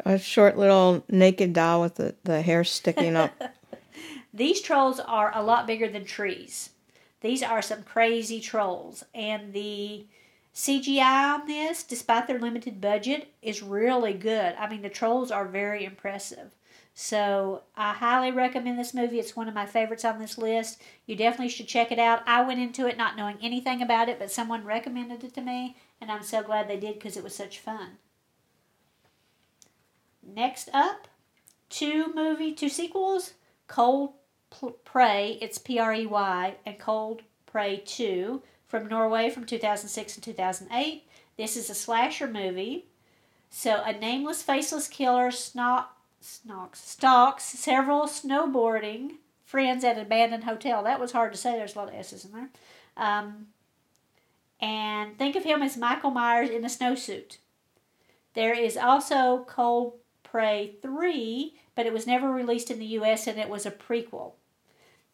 A 0.05 0.19
short 0.19 0.57
little 0.57 1.03
naked 1.09 1.53
doll 1.53 1.81
with 1.81 1.95
the, 1.95 2.15
the 2.23 2.41
hair 2.41 2.63
sticking 2.63 3.15
up. 3.15 3.31
These 4.33 4.61
trolls 4.61 4.99
are 4.99 5.31
a 5.33 5.41
lot 5.41 5.65
bigger 5.65 5.87
than 5.87 6.03
trees. 6.03 6.71
These 7.21 7.41
are 7.41 7.61
some 7.61 7.83
crazy 7.83 8.41
trolls, 8.41 9.05
and 9.15 9.53
the 9.53 10.05
CGI 10.53 11.39
on 11.39 11.47
this, 11.47 11.83
despite 11.83 12.27
their 12.27 12.39
limited 12.39 12.81
budget, 12.81 13.29
is 13.41 13.63
really 13.63 14.13
good. 14.13 14.53
I 14.59 14.69
mean, 14.69 14.81
the 14.81 14.89
trolls 14.89 15.31
are 15.31 15.47
very 15.47 15.85
impressive. 15.85 16.51
So 16.97 17.63
I 17.75 17.91
highly 17.91 18.31
recommend 18.31 18.79
this 18.79 18.93
movie. 18.93 19.19
It's 19.19 19.35
one 19.35 19.49
of 19.49 19.53
my 19.53 19.65
favorites 19.65 20.05
on 20.05 20.17
this 20.17 20.37
list. 20.37 20.81
You 21.05 21.17
definitely 21.17 21.49
should 21.49 21.67
check 21.67 21.91
it 21.91 21.99
out. 21.99 22.23
I 22.25 22.41
went 22.41 22.61
into 22.61 22.87
it 22.87 22.97
not 22.97 23.17
knowing 23.17 23.37
anything 23.41 23.81
about 23.81 24.07
it, 24.07 24.17
but 24.17 24.31
someone 24.31 24.63
recommended 24.63 25.21
it 25.25 25.33
to 25.33 25.41
me, 25.41 25.75
and 25.99 26.09
I'm 26.09 26.23
so 26.23 26.41
glad 26.41 26.69
they 26.69 26.79
did 26.79 26.93
because 26.93 27.17
it 27.17 27.23
was 27.23 27.35
such 27.35 27.59
fun. 27.59 27.97
Next 30.25 30.69
up, 30.73 31.09
two 31.69 32.13
movie, 32.15 32.53
two 32.53 32.69
sequels, 32.69 33.33
Cold 33.67 34.13
Prey, 34.85 35.37
it's 35.41 35.57
P 35.57 35.77
R 35.77 35.93
E 35.93 36.05
Y, 36.05 36.55
and 36.65 36.79
Cold 36.79 37.23
Prey 37.45 37.83
2 37.85 38.41
from 38.67 38.87
Norway 38.87 39.29
from 39.29 39.45
2006 39.45 40.15
and 40.15 40.23
2008. 40.23 41.03
This 41.35 41.57
is 41.57 41.69
a 41.69 41.75
slasher 41.75 42.27
movie. 42.27 42.85
So, 43.49 43.83
a 43.83 43.91
nameless, 43.91 44.41
faceless 44.41 44.87
killer 44.87 45.29
snot, 45.31 45.94
stalks, 46.25 46.81
stalks 46.81 47.43
several 47.43 48.03
snowboarding 48.03 49.17
friends 49.45 49.83
at 49.83 49.97
an 49.97 50.03
abandoned 50.03 50.43
hotel. 50.43 50.83
That 50.83 50.99
was 50.99 51.11
hard 51.11 51.31
to 51.31 51.37
say. 51.37 51.57
There's 51.57 51.75
a 51.75 51.79
lot 51.79 51.89
of 51.89 51.95
S's 51.95 52.25
in 52.25 52.31
there. 52.31 52.49
Um, 52.97 53.47
and 54.59 55.17
think 55.17 55.35
of 55.35 55.43
him 55.43 55.61
as 55.61 55.77
Michael 55.77 56.11
Myers 56.11 56.49
in 56.49 56.63
a 56.63 56.67
snowsuit. 56.67 57.37
There 58.33 58.53
is 58.53 58.75
also 58.75 59.45
Cold 59.47 59.93
Prey 60.23 60.75
3, 60.81 61.53
but 61.75 61.85
it 61.85 61.93
was 61.93 62.07
never 62.07 62.31
released 62.31 62.71
in 62.71 62.79
the 62.79 62.85
US 62.85 63.27
and 63.27 63.39
it 63.39 63.49
was 63.49 63.65
a 63.65 63.71
prequel. 63.71 64.33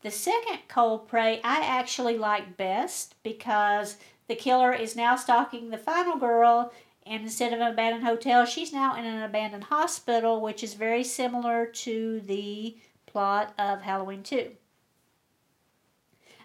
The 0.01 0.11
second 0.11 0.59
Cold 0.67 1.07
Prey 1.07 1.39
I 1.43 1.61
actually 1.63 2.17
like 2.17 2.57
best 2.57 3.15
because 3.21 3.97
the 4.27 4.35
killer 4.35 4.73
is 4.73 4.95
now 4.95 5.15
stalking 5.15 5.69
the 5.69 5.77
final 5.77 6.17
girl 6.17 6.71
and 7.05 7.23
instead 7.23 7.53
of 7.53 7.59
an 7.59 7.71
abandoned 7.71 8.03
hotel, 8.03 8.45
she's 8.45 8.71
now 8.71 8.95
in 8.95 9.05
an 9.05 9.23
abandoned 9.23 9.65
hospital, 9.65 10.41
which 10.41 10.63
is 10.63 10.75
very 10.75 11.03
similar 11.03 11.65
to 11.65 12.21
the 12.21 12.77
plot 13.05 13.53
of 13.57 13.81
Halloween 13.81 14.23
2. 14.23 14.51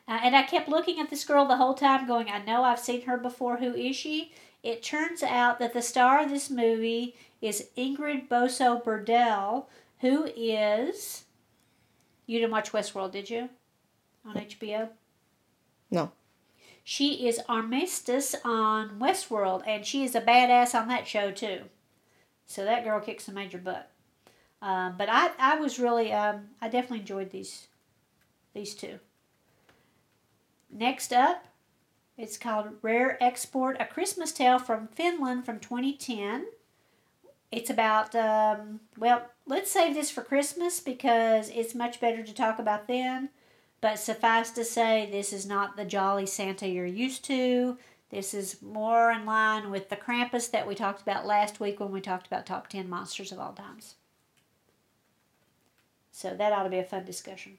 Uh, 0.08 0.18
and 0.22 0.36
I 0.36 0.42
kept 0.42 0.68
looking 0.68 1.00
at 1.00 1.10
this 1.10 1.24
girl 1.24 1.46
the 1.46 1.56
whole 1.56 1.74
time, 1.74 2.06
going, 2.06 2.30
I 2.30 2.42
know 2.44 2.62
I've 2.62 2.78
seen 2.78 3.02
her 3.02 3.16
before. 3.16 3.56
Who 3.56 3.74
is 3.74 3.96
she? 3.96 4.32
It 4.62 4.82
turns 4.82 5.22
out 5.22 5.58
that 5.58 5.72
the 5.72 5.82
star 5.82 6.22
of 6.22 6.30
this 6.30 6.48
movie 6.48 7.16
is 7.40 7.68
Ingrid 7.76 8.28
Bolsø 8.28 8.82
Berdal, 8.82 9.66
who 10.00 10.30
is. 10.36 11.24
You 12.26 12.38
didn't 12.38 12.52
watch 12.52 12.72
Westworld, 12.72 13.12
did 13.12 13.30
you? 13.30 13.48
On 14.24 14.34
HBO? 14.34 14.88
No. 15.90 16.10
She 16.88 17.26
is 17.26 17.40
Armistice 17.48 18.36
on 18.44 19.00
Westworld, 19.00 19.64
and 19.66 19.84
she 19.84 20.04
is 20.04 20.14
a 20.14 20.20
badass 20.20 20.72
on 20.72 20.86
that 20.86 21.08
show 21.08 21.32
too. 21.32 21.62
So 22.46 22.64
that 22.64 22.84
girl 22.84 23.00
kicks 23.00 23.24
some 23.24 23.34
major 23.34 23.58
butt. 23.58 23.90
Um, 24.62 24.94
but 24.96 25.08
I, 25.10 25.32
I 25.36 25.56
was 25.56 25.80
really, 25.80 26.12
um, 26.12 26.50
I 26.62 26.68
definitely 26.68 27.00
enjoyed 27.00 27.30
these, 27.30 27.66
these 28.54 28.72
two. 28.76 29.00
Next 30.70 31.12
up, 31.12 31.46
it's 32.16 32.38
called 32.38 32.76
Rare 32.82 33.20
Export: 33.20 33.76
A 33.80 33.84
Christmas 33.84 34.30
Tale 34.30 34.60
from 34.60 34.86
Finland 34.86 35.44
from 35.44 35.58
2010. 35.58 36.46
It's 37.50 37.68
about, 37.68 38.14
um, 38.14 38.78
well, 38.96 39.26
let's 39.44 39.72
save 39.72 39.94
this 39.94 40.12
for 40.12 40.22
Christmas 40.22 40.78
because 40.78 41.48
it's 41.48 41.74
much 41.74 41.98
better 41.98 42.22
to 42.22 42.32
talk 42.32 42.60
about 42.60 42.86
then. 42.86 43.30
But 43.80 43.98
suffice 43.98 44.50
to 44.52 44.64
say, 44.64 45.08
this 45.10 45.32
is 45.32 45.46
not 45.46 45.76
the 45.76 45.84
jolly 45.84 46.26
Santa 46.26 46.66
you're 46.66 46.86
used 46.86 47.24
to. 47.26 47.78
This 48.10 48.32
is 48.34 48.62
more 48.62 49.10
in 49.10 49.26
line 49.26 49.70
with 49.70 49.88
the 49.88 49.96
Krampus 49.96 50.50
that 50.50 50.66
we 50.66 50.74
talked 50.74 51.02
about 51.02 51.26
last 51.26 51.60
week 51.60 51.80
when 51.80 51.90
we 51.90 52.00
talked 52.00 52.26
about 52.26 52.46
top 52.46 52.68
10 52.68 52.88
monsters 52.88 53.32
of 53.32 53.38
all 53.38 53.52
times. 53.52 53.96
So 56.12 56.34
that 56.34 56.52
ought 56.52 56.62
to 56.62 56.70
be 56.70 56.78
a 56.78 56.84
fun 56.84 57.04
discussion. 57.04 57.58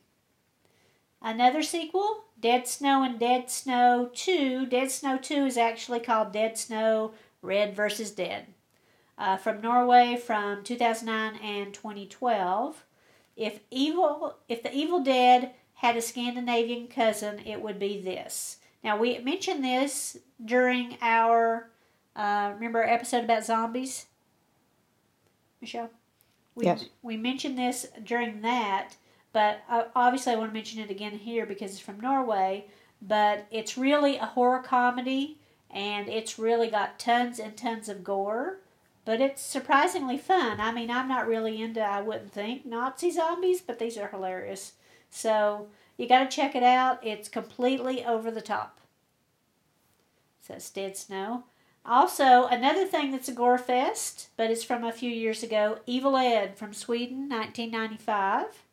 Another 1.21 1.61
sequel, 1.61 2.25
Dead 2.39 2.67
Snow 2.67 3.03
and 3.03 3.19
Dead 3.19 3.49
Snow 3.49 4.09
2. 4.13 4.67
Dead 4.67 4.91
Snow 4.91 5.17
2 5.17 5.45
is 5.45 5.57
actually 5.57 5.99
called 5.99 6.31
Dead 6.31 6.57
Snow 6.57 7.11
Red 7.41 7.75
versus 7.75 8.11
Dead. 8.11 8.47
Uh, 9.17 9.35
from 9.35 9.61
Norway 9.61 10.15
from 10.15 10.63
2009 10.63 11.39
and 11.41 11.73
2012. 11.73 12.85
If 13.35 13.59
evil, 13.71 14.35
if 14.47 14.63
the 14.63 14.73
Evil 14.73 15.01
Dead 15.01 15.53
had 15.77 15.95
a 15.95 16.01
Scandinavian 16.01 16.87
cousin, 16.87 17.39
it 17.45 17.61
would 17.61 17.79
be 17.79 18.01
this. 18.01 18.57
Now, 18.83 18.97
we 18.97 19.17
mentioned 19.19 19.63
this 19.63 20.17
during 20.43 20.97
our, 21.01 21.69
uh, 22.15 22.51
remember 22.53 22.83
our 22.83 22.89
episode 22.89 23.23
about 23.23 23.45
zombies? 23.45 24.05
Michelle? 25.61 25.89
We, 26.55 26.65
yes. 26.65 26.85
We 27.01 27.17
mentioned 27.17 27.57
this 27.57 27.87
during 28.03 28.41
that, 28.41 28.95
but 29.33 29.61
obviously 29.95 30.33
I 30.33 30.35
want 30.35 30.49
to 30.49 30.53
mention 30.53 30.81
it 30.81 30.89
again 30.89 31.13
here 31.13 31.45
because 31.45 31.71
it's 31.71 31.79
from 31.79 31.99
Norway. 31.99 32.65
But 32.99 33.45
it's 33.51 33.77
really 33.77 34.17
a 34.17 34.25
horror 34.25 34.63
comedy, 34.63 35.37
and 35.69 36.09
it's 36.09 36.39
really 36.39 36.69
got 36.69 36.97
tons 36.97 37.37
and 37.37 37.55
tons 37.55 37.87
of 37.89 38.03
gore. 38.03 38.57
But 39.05 39.21
it's 39.21 39.41
surprisingly 39.41 40.17
fun. 40.17 40.59
I 40.59 40.71
mean, 40.71 40.89
I'm 40.89 41.07
not 41.07 41.27
really 41.27 41.61
into, 41.61 41.81
I 41.81 42.01
wouldn't 42.01 42.33
think, 42.33 42.65
Nazi 42.65 43.11
zombies, 43.11 43.61
but 43.61 43.77
these 43.77 43.97
are 43.97 44.07
hilarious. 44.07 44.73
So 45.09 45.67
you 45.97 46.07
got 46.07 46.29
to 46.29 46.35
check 46.35 46.55
it 46.55 46.63
out. 46.63 47.05
It's 47.05 47.29
completely 47.29 48.03
over 48.05 48.31
the 48.31 48.41
top. 48.41 48.79
Says 50.41 50.69
Dead 50.69 50.95
Snow. 50.95 51.43
Also, 51.85 52.47
another 52.47 52.85
thing 52.85 53.11
that's 53.11 53.29
a 53.29 53.33
gore 53.33 53.57
fest, 53.57 54.27
but 54.35 54.51
it's 54.51 54.63
from 54.63 54.83
a 54.83 54.91
few 54.91 55.09
years 55.09 55.41
ago 55.41 55.79
Evil 55.85 56.17
Ed 56.17 56.57
from 56.57 56.73
Sweden, 56.73 57.29
1995. 57.29 58.63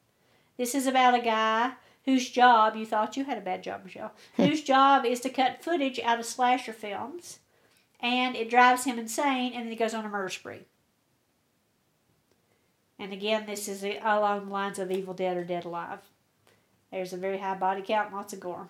This 0.56 0.74
is 0.74 0.86
about 0.86 1.14
a 1.14 1.22
guy 1.22 1.72
whose 2.04 2.28
job, 2.28 2.76
you 2.76 2.84
thought 2.84 3.16
you 3.16 3.24
had 3.24 3.38
a 3.38 3.42
bad 3.42 3.62
job, 3.62 3.82
Michelle, 3.84 4.12
whose 4.36 4.62
job 4.62 5.04
is 5.04 5.20
to 5.20 5.30
cut 5.30 5.62
footage 5.62 6.00
out 6.00 6.18
of 6.18 6.26
slasher 6.26 6.72
films, 6.72 7.38
and 8.00 8.36
it 8.36 8.50
drives 8.50 8.84
him 8.84 8.98
insane, 8.98 9.52
and 9.52 9.64
then 9.64 9.70
he 9.70 9.76
goes 9.76 9.94
on 9.94 10.04
a 10.04 10.08
murder 10.08 10.28
spree. 10.28 10.66
And 12.98 13.12
again, 13.12 13.46
this 13.46 13.68
is 13.68 13.84
along 13.84 14.46
the 14.46 14.52
lines 14.52 14.78
of 14.78 14.90
Evil 14.90 15.14
Dead 15.14 15.36
or 15.36 15.44
Dead 15.44 15.64
Alive. 15.64 16.00
There's 16.94 17.12
a 17.12 17.16
very 17.16 17.38
high 17.38 17.56
body 17.56 17.82
count 17.82 18.10
and 18.10 18.16
lots 18.16 18.32
of 18.32 18.38
gore. 18.38 18.68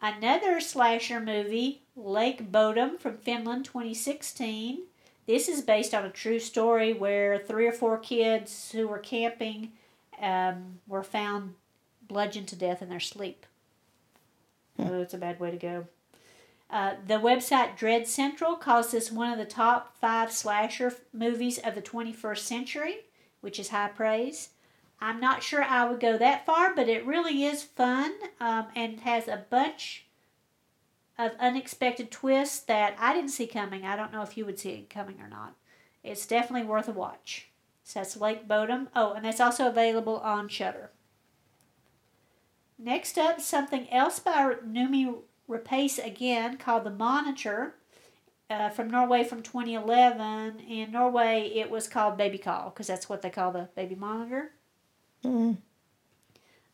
Another 0.00 0.60
slasher 0.60 1.20
movie, 1.20 1.82
Lake 1.94 2.50
Bodom 2.50 2.98
from 2.98 3.18
Finland 3.18 3.66
2016. 3.66 4.78
This 5.26 5.46
is 5.46 5.60
based 5.60 5.92
on 5.92 6.06
a 6.06 6.10
true 6.10 6.38
story 6.38 6.94
where 6.94 7.38
three 7.38 7.66
or 7.66 7.72
four 7.72 7.98
kids 7.98 8.72
who 8.72 8.88
were 8.88 8.98
camping 8.98 9.72
um, 10.22 10.78
were 10.88 11.02
found 11.02 11.52
bludgeoned 12.08 12.48
to 12.48 12.56
death 12.56 12.80
in 12.80 12.88
their 12.88 12.98
sleep. 12.98 13.44
Hmm. 14.78 14.88
Oh, 14.88 15.02
it's 15.02 15.12
a 15.12 15.18
bad 15.18 15.38
way 15.38 15.50
to 15.50 15.58
go. 15.58 15.86
Uh, 16.70 16.94
the 17.06 17.20
website 17.20 17.76
Dread 17.76 18.08
Central 18.08 18.56
calls 18.56 18.92
this 18.92 19.12
one 19.12 19.30
of 19.30 19.38
the 19.38 19.44
top 19.44 19.94
five 20.00 20.32
slasher 20.32 20.94
movies 21.12 21.58
of 21.58 21.74
the 21.74 21.82
21st 21.82 22.38
century, 22.38 22.96
which 23.42 23.60
is 23.60 23.68
high 23.68 23.88
praise. 23.88 24.48
I'm 25.00 25.20
not 25.20 25.42
sure 25.42 25.62
I 25.62 25.88
would 25.88 26.00
go 26.00 26.16
that 26.16 26.46
far, 26.46 26.74
but 26.74 26.88
it 26.88 27.06
really 27.06 27.44
is 27.44 27.62
fun 27.62 28.12
um, 28.40 28.66
and 28.74 29.00
has 29.00 29.28
a 29.28 29.44
bunch 29.50 30.06
of 31.18 31.32
unexpected 31.38 32.10
twists 32.10 32.60
that 32.60 32.96
I 32.98 33.12
didn't 33.12 33.30
see 33.30 33.46
coming. 33.46 33.84
I 33.84 33.96
don't 33.96 34.12
know 34.12 34.22
if 34.22 34.36
you 34.36 34.46
would 34.46 34.58
see 34.58 34.70
it 34.70 34.90
coming 34.90 35.20
or 35.20 35.28
not. 35.28 35.54
It's 36.02 36.26
definitely 36.26 36.66
worth 36.66 36.88
a 36.88 36.92
watch. 36.92 37.48
So 37.84 38.00
that's 38.00 38.16
Lake 38.16 38.48
Bodom. 38.48 38.88
Oh, 38.94 39.12
and 39.12 39.24
that's 39.24 39.40
also 39.40 39.68
available 39.68 40.18
on 40.18 40.48
Shudder. 40.48 40.90
Next 42.78 43.16
up, 43.16 43.40
something 43.40 43.90
else 43.90 44.18
by 44.18 44.54
Noomi 44.66 45.18
Rapace 45.48 46.04
again 46.04 46.58
called 46.58 46.84
The 46.84 46.90
Monitor 46.90 47.74
uh, 48.50 48.68
from 48.70 48.90
Norway 48.90 49.24
from 49.24 49.42
2011. 49.42 50.60
In 50.60 50.92
Norway, 50.92 51.50
it 51.54 51.70
was 51.70 51.88
called 51.88 52.16
Baby 52.16 52.38
Call 52.38 52.70
because 52.70 52.86
that's 52.86 53.08
what 53.08 53.22
they 53.22 53.30
call 53.30 53.52
the 53.52 53.68
baby 53.74 53.94
monitor. 53.94 54.50
Mm. 55.26 55.56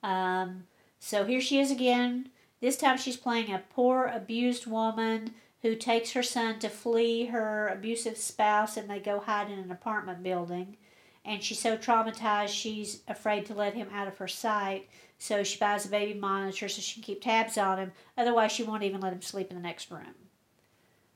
Um, 0.02 0.64
so 0.98 1.24
here 1.24 1.40
she 1.40 1.58
is 1.58 1.70
again. 1.70 2.30
This 2.60 2.76
time 2.76 2.98
she's 2.98 3.16
playing 3.16 3.52
a 3.52 3.62
poor, 3.74 4.06
abused 4.06 4.66
woman 4.66 5.34
who 5.62 5.74
takes 5.74 6.12
her 6.12 6.22
son 6.22 6.58
to 6.58 6.68
flee 6.68 7.26
her 7.26 7.68
abusive 7.68 8.16
spouse 8.16 8.76
and 8.76 8.88
they 8.88 8.98
go 8.98 9.20
hide 9.20 9.50
in 9.50 9.58
an 9.58 9.70
apartment 9.70 10.22
building. 10.22 10.76
And 11.24 11.42
she's 11.42 11.60
so 11.60 11.76
traumatized 11.76 12.48
she's 12.48 13.02
afraid 13.06 13.46
to 13.46 13.54
let 13.54 13.74
him 13.74 13.88
out 13.92 14.08
of 14.08 14.18
her 14.18 14.28
sight. 14.28 14.88
So 15.18 15.44
she 15.44 15.58
buys 15.58 15.86
a 15.86 15.88
baby 15.88 16.18
monitor 16.18 16.68
so 16.68 16.80
she 16.80 16.94
can 16.94 17.04
keep 17.04 17.22
tabs 17.22 17.56
on 17.56 17.78
him. 17.78 17.92
Otherwise, 18.18 18.50
she 18.50 18.64
won't 18.64 18.82
even 18.82 19.00
let 19.00 19.12
him 19.12 19.22
sleep 19.22 19.50
in 19.50 19.56
the 19.56 19.62
next 19.62 19.88
room. 19.90 20.14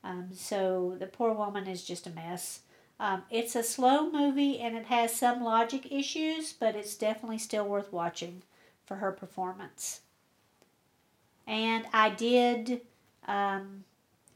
Um, 0.04 0.28
so 0.32 0.96
the 1.00 1.06
poor 1.06 1.32
woman 1.32 1.66
is 1.66 1.82
just 1.82 2.06
a 2.06 2.10
mess. 2.10 2.60
Um, 2.98 3.24
it's 3.30 3.54
a 3.54 3.62
slow 3.62 4.10
movie 4.10 4.58
and 4.58 4.76
it 4.76 4.86
has 4.86 5.14
some 5.14 5.42
logic 5.42 5.92
issues, 5.92 6.52
but 6.52 6.74
it's 6.74 6.94
definitely 6.94 7.38
still 7.38 7.66
worth 7.66 7.92
watching 7.92 8.42
for 8.86 8.96
her 8.96 9.12
performance. 9.12 10.00
And 11.46 11.84
I 11.92 12.10
did 12.10 12.80
um, 13.28 13.84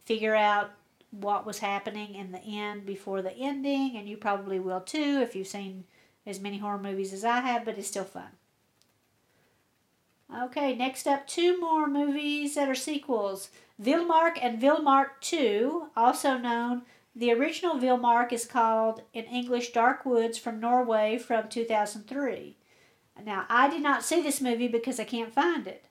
figure 0.05 0.35
out 0.35 0.73
what 1.11 1.47
was 1.47 1.59
happening 1.59 2.15
in 2.15 2.33
the 2.33 2.43
end 2.43 2.87
before 2.87 3.23
the 3.23 3.33
ending, 3.33 3.97
and 3.97 4.09
you 4.09 4.17
probably 4.17 4.61
will 4.61 4.81
too 4.81 5.21
if 5.23 5.35
you've 5.35 5.47
seen 5.47 5.85
as 6.27 6.39
many 6.39 6.59
horror 6.59 6.79
movies 6.79 7.13
as 7.13 7.25
I 7.25 7.41
have, 7.41 7.65
but 7.65 7.79
it's 7.79 7.89
still 7.89 8.05
fun. 8.05 8.29
Okay, 10.33 10.77
next 10.77 11.09
up, 11.09 11.27
two 11.27 11.59
more 11.59 11.89
movies 11.89 12.55
that 12.55 12.69
are 12.69 12.75
sequels 12.75 13.51
Villmark 13.83 14.39
and 14.41 14.61
Villmark 14.61 15.09
2, 15.21 15.89
also 15.97 16.37
known. 16.37 16.83
The 17.15 17.33
original 17.33 17.77
Villmark 17.77 18.33
is 18.33 18.47
called 18.47 19.03
in 19.13 19.25
English 19.25 19.73
Dark 19.73 20.07
Woods 20.07 20.39
from 20.39 20.61
Norway 20.61 21.19
from 21.19 21.49
2003. 21.49 22.57
Now, 23.25 23.47
I 23.49 23.69
did 23.69 23.83
not 23.83 24.05
see 24.05 24.23
this 24.23 24.41
movie 24.41 24.69
because 24.69 25.01
I 25.01 25.05
can't 25.05 25.35
find 25.35 25.67
it. 25.67 25.87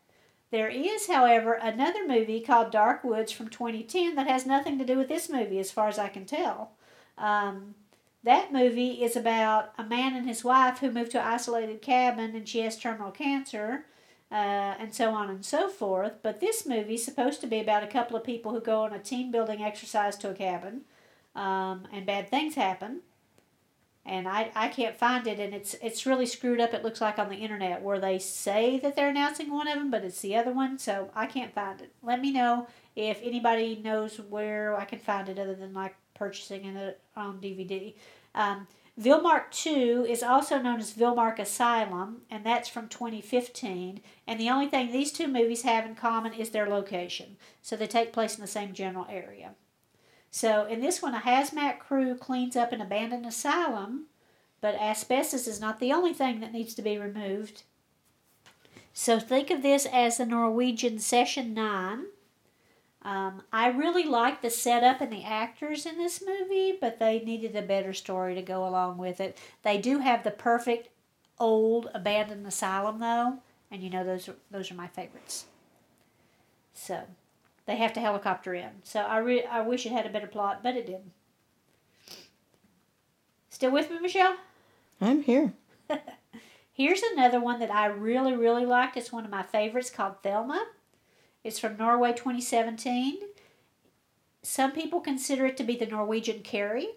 There 0.51 0.69
is, 0.69 1.07
however, 1.07 1.53
another 1.53 2.07
movie 2.07 2.39
called 2.39 2.71
Dark 2.71 3.03
Woods 3.03 3.31
from 3.31 3.49
2010 3.49 4.15
that 4.15 4.27
has 4.27 4.45
nothing 4.45 4.79
to 4.79 4.85
do 4.85 4.97
with 4.97 5.07
this 5.09 5.29
movie, 5.29 5.59
as 5.59 5.71
far 5.71 5.89
as 5.89 5.99
I 5.99 6.07
can 6.07 6.25
tell. 6.25 6.71
Um, 7.17 7.75
that 8.23 8.51
movie 8.51 9.03
is 9.03 9.15
about 9.15 9.73
a 9.77 9.83
man 9.83 10.15
and 10.15 10.27
his 10.27 10.43
wife 10.43 10.79
who 10.79 10.89
move 10.89 11.09
to 11.09 11.19
an 11.19 11.27
isolated 11.27 11.81
cabin 11.81 12.35
and 12.35 12.47
she 12.47 12.61
has 12.61 12.77
terminal 12.77 13.11
cancer 13.11 13.85
uh, 14.31 14.75
and 14.79 14.93
so 14.93 15.11
on 15.11 15.29
and 15.29 15.45
so 15.45 15.69
forth. 15.69 16.13
But 16.23 16.39
this 16.39 16.65
movie 16.65 16.95
is 16.95 17.05
supposed 17.05 17.41
to 17.41 17.47
be 17.47 17.59
about 17.59 17.83
a 17.83 17.87
couple 17.87 18.17
of 18.17 18.23
people 18.23 18.51
who 18.51 18.61
go 18.61 18.81
on 18.81 18.93
a 18.93 18.99
team 18.99 19.31
building 19.31 19.61
exercise 19.61 20.17
to 20.17 20.31
a 20.31 20.33
cabin 20.33 20.81
um, 21.35 21.87
and 21.91 22.05
bad 22.05 22.29
things 22.29 22.55
happen. 22.55 23.01
And 24.05 24.27
I, 24.27 24.51
I 24.55 24.69
can't 24.69 24.97
find 24.97 25.27
it, 25.27 25.39
and 25.39 25.53
it's 25.53 25.75
it's 25.83 26.05
really 26.05 26.25
screwed 26.25 26.59
up. 26.59 26.73
It 26.73 26.83
looks 26.83 27.01
like 27.01 27.19
on 27.19 27.29
the 27.29 27.35
internet 27.35 27.83
where 27.83 27.99
they 27.99 28.17
say 28.17 28.79
that 28.79 28.95
they're 28.95 29.09
announcing 29.09 29.51
one 29.51 29.67
of 29.67 29.75
them, 29.75 29.91
but 29.91 30.03
it's 30.03 30.21
the 30.21 30.35
other 30.35 30.51
one, 30.51 30.79
so 30.79 31.11
I 31.13 31.27
can't 31.27 31.53
find 31.53 31.81
it. 31.81 31.91
Let 32.01 32.21
me 32.21 32.31
know 32.31 32.67
if 32.95 33.19
anybody 33.21 33.79
knows 33.83 34.19
where 34.19 34.75
I 34.75 34.85
can 34.85 34.99
find 34.99 35.29
it 35.29 35.37
other 35.37 35.53
than 35.53 35.73
like 35.73 35.95
purchasing 36.15 36.65
it 36.65 36.99
on 37.15 37.39
DVD. 37.39 37.93
Um, 38.33 38.67
Villmark 38.99 39.51
2 39.51 40.05
is 40.09 40.21
also 40.21 40.59
known 40.59 40.79
as 40.79 40.93
Villmark 40.93 41.39
Asylum, 41.39 42.23
and 42.29 42.45
that's 42.45 42.67
from 42.67 42.89
2015. 42.89 44.01
And 44.27 44.39
the 44.39 44.49
only 44.49 44.67
thing 44.67 44.91
these 44.91 45.13
two 45.13 45.27
movies 45.27 45.61
have 45.61 45.85
in 45.85 45.95
common 45.95 46.33
is 46.33 46.49
their 46.49 46.67
location. 46.67 47.37
So 47.61 47.77
they 47.77 47.87
take 47.87 48.11
place 48.11 48.35
in 48.35 48.41
the 48.41 48.47
same 48.47 48.73
general 48.73 49.07
area. 49.09 49.51
So 50.31 50.65
in 50.65 50.81
this 50.81 51.01
one, 51.01 51.15
a 51.15 51.19
hazmat 51.19 51.79
crew 51.79 52.15
cleans 52.15 52.55
up 52.55 52.71
an 52.71 52.81
abandoned 52.81 53.25
asylum, 53.25 54.05
but 54.61 54.75
asbestos 54.75 55.47
is 55.47 55.59
not 55.59 55.79
the 55.79 55.91
only 55.91 56.13
thing 56.13 56.39
that 56.39 56.53
needs 56.53 56.73
to 56.75 56.81
be 56.81 56.97
removed. 56.97 57.63
So 58.93 59.19
think 59.19 59.49
of 59.49 59.61
this 59.61 59.85
as 59.85 60.17
the 60.17 60.25
Norwegian 60.25 60.99
Session 60.99 61.53
9 61.53 62.05
um, 63.01 63.43
I 63.53 63.67
really 63.67 64.03
like 64.03 64.41
the 64.41 64.49
setup 64.49 64.99
and 64.99 65.11
the 65.11 65.23
actors 65.23 65.85
in 65.85 65.97
this 65.97 66.21
movie, 66.25 66.77
but 66.79 66.99
they 66.99 67.19
needed 67.19 67.55
a 67.55 67.61
better 67.61 67.93
story 67.93 68.35
to 68.35 68.41
go 68.41 68.67
along 68.67 68.97
with 68.97 69.21
it. 69.21 69.37
They 69.63 69.77
do 69.77 69.99
have 69.99 70.23
the 70.23 70.31
perfect 70.31 70.89
old 71.39 71.89
abandoned 71.93 72.45
asylum 72.45 72.99
though, 72.99 73.39
and 73.71 73.81
you 73.81 73.89
know 73.89 74.03
those 74.03 74.27
are, 74.27 74.35
those 74.51 74.69
are 74.69 74.75
my 74.75 74.87
favorites. 74.87 75.45
So 76.73 77.03
they 77.69 77.75
have 77.75 77.93
to 77.93 77.99
helicopter 77.99 78.53
in. 78.53 78.69
So 78.83 79.01
I 79.01 79.17
re- 79.19 79.45
I 79.45 79.61
wish 79.61 79.85
it 79.85 79.91
had 79.91 80.05
a 80.05 80.09
better 80.09 80.27
plot, 80.27 80.61
but 80.63 80.75
it 80.75 80.87
didn't. 80.87 81.11
Still 83.49 83.71
with 83.71 83.91
me, 83.91 83.99
Michelle? 83.99 84.37
I'm 84.99 85.21
here. 85.21 85.53
Here's 86.73 87.01
another 87.01 87.39
one 87.39 87.59
that 87.59 87.71
I 87.71 87.85
really 87.85 88.35
really 88.35 88.65
liked. 88.65 88.97
It's 88.97 89.11
one 89.11 89.25
of 89.25 89.31
my 89.31 89.43
favorites 89.43 89.89
called 89.89 90.23
Thelma. 90.23 90.65
It's 91.43 91.59
from 91.59 91.77
Norway 91.77 92.13
2017. 92.13 93.19
Some 94.41 94.71
people 94.71 94.99
consider 94.99 95.45
it 95.45 95.57
to 95.57 95.63
be 95.63 95.75
the 95.75 95.85
Norwegian 95.85 96.41
Carrie. 96.41 96.89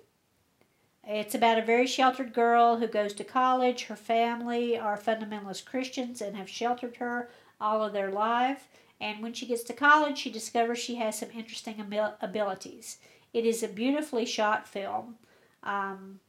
It's 1.05 1.35
about 1.35 1.59
a 1.59 1.63
very 1.63 1.87
sheltered 1.87 2.33
girl 2.33 2.77
who 2.77 2.87
goes 2.87 3.13
to 3.15 3.25
college. 3.25 3.85
Her 3.85 3.97
family 3.97 4.79
are 4.79 4.97
fundamentalist 4.97 5.65
Christians 5.65 6.21
and 6.21 6.37
have 6.37 6.49
sheltered 6.49 6.97
her 6.97 7.29
all 7.61 7.83
of 7.83 7.93
their 7.93 8.11
life. 8.11 8.69
And 9.03 9.21
when 9.21 9.33
she 9.33 9.47
gets 9.47 9.65
to 9.65 9.73
college, 9.73 10.17
she 10.19 10.31
discovers 10.31 10.79
she 10.79 10.95
has 10.95 11.19
some 11.19 11.31
interesting 11.35 11.81
abil- 11.81 12.15
abilities. 12.21 12.99
It 13.35 13.45
is 13.45 13.62
a 13.62 13.69
beautifully 13.69 14.25
shot 14.25 14.69
film. 14.69 15.17
Um, 15.65 16.21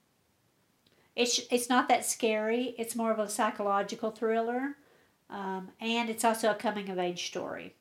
it's 1.15 1.39
it's 1.51 1.69
not 1.69 1.87
that 1.89 2.03
scary. 2.03 2.73
It's 2.79 2.95
more 2.95 3.11
of 3.11 3.19
a 3.19 3.29
psychological 3.29 4.09
thriller, 4.09 4.75
um, 5.29 5.69
and 5.79 6.09
it's 6.09 6.25
also 6.25 6.49
a 6.49 6.55
coming 6.55 6.89
of 6.89 6.97
age 6.97 7.27
story. 7.27 7.75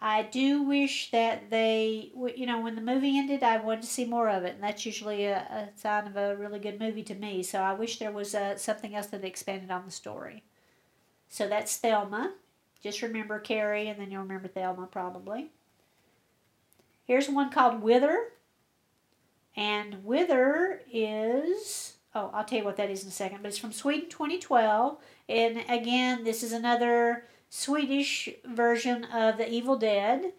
I 0.00 0.22
do 0.24 0.62
wish 0.62 1.12
that 1.12 1.50
they, 1.50 2.10
you 2.36 2.46
know, 2.46 2.60
when 2.60 2.74
the 2.74 2.82
movie 2.82 3.16
ended, 3.16 3.44
I 3.44 3.58
wanted 3.58 3.82
to 3.82 3.88
see 3.88 4.04
more 4.04 4.28
of 4.28 4.42
it, 4.44 4.54
and 4.54 4.62
that's 4.62 4.84
usually 4.84 5.24
a, 5.26 5.36
a 5.36 5.78
sign 5.78 6.08
of 6.08 6.16
a 6.16 6.34
really 6.36 6.58
good 6.58 6.80
movie 6.80 7.04
to 7.04 7.14
me. 7.14 7.44
So 7.44 7.60
I 7.60 7.74
wish 7.74 8.00
there 8.00 8.10
was 8.10 8.34
uh, 8.34 8.56
something 8.56 8.94
else 8.94 9.06
that 9.06 9.24
expanded 9.24 9.70
on 9.70 9.84
the 9.86 9.92
story. 9.92 10.42
So 11.28 11.48
that's 11.48 11.76
Thelma. 11.76 12.32
Just 12.82 13.02
remember 13.02 13.38
Carrie, 13.38 13.88
and 13.88 13.98
then 13.98 14.10
you'll 14.10 14.22
remember 14.22 14.48
Thelma 14.48 14.86
probably. 14.86 15.50
Here's 17.06 17.28
one 17.28 17.50
called 17.50 17.82
Wither. 17.82 18.32
And 19.56 20.04
Wither 20.04 20.82
is, 20.92 21.94
oh, 22.14 22.30
I'll 22.34 22.44
tell 22.44 22.58
you 22.58 22.64
what 22.64 22.76
that 22.76 22.90
is 22.90 23.02
in 23.02 23.08
a 23.08 23.12
second, 23.12 23.38
but 23.42 23.48
it's 23.48 23.58
from 23.58 23.72
Sweden 23.72 24.10
2012. 24.10 24.98
And 25.28 25.64
again, 25.68 26.24
this 26.24 26.42
is 26.42 26.52
another 26.52 27.24
Swedish 27.50 28.28
version 28.44 29.04
of 29.04 29.38
The 29.38 29.48
Evil 29.48 29.76
Dead. 29.76 30.32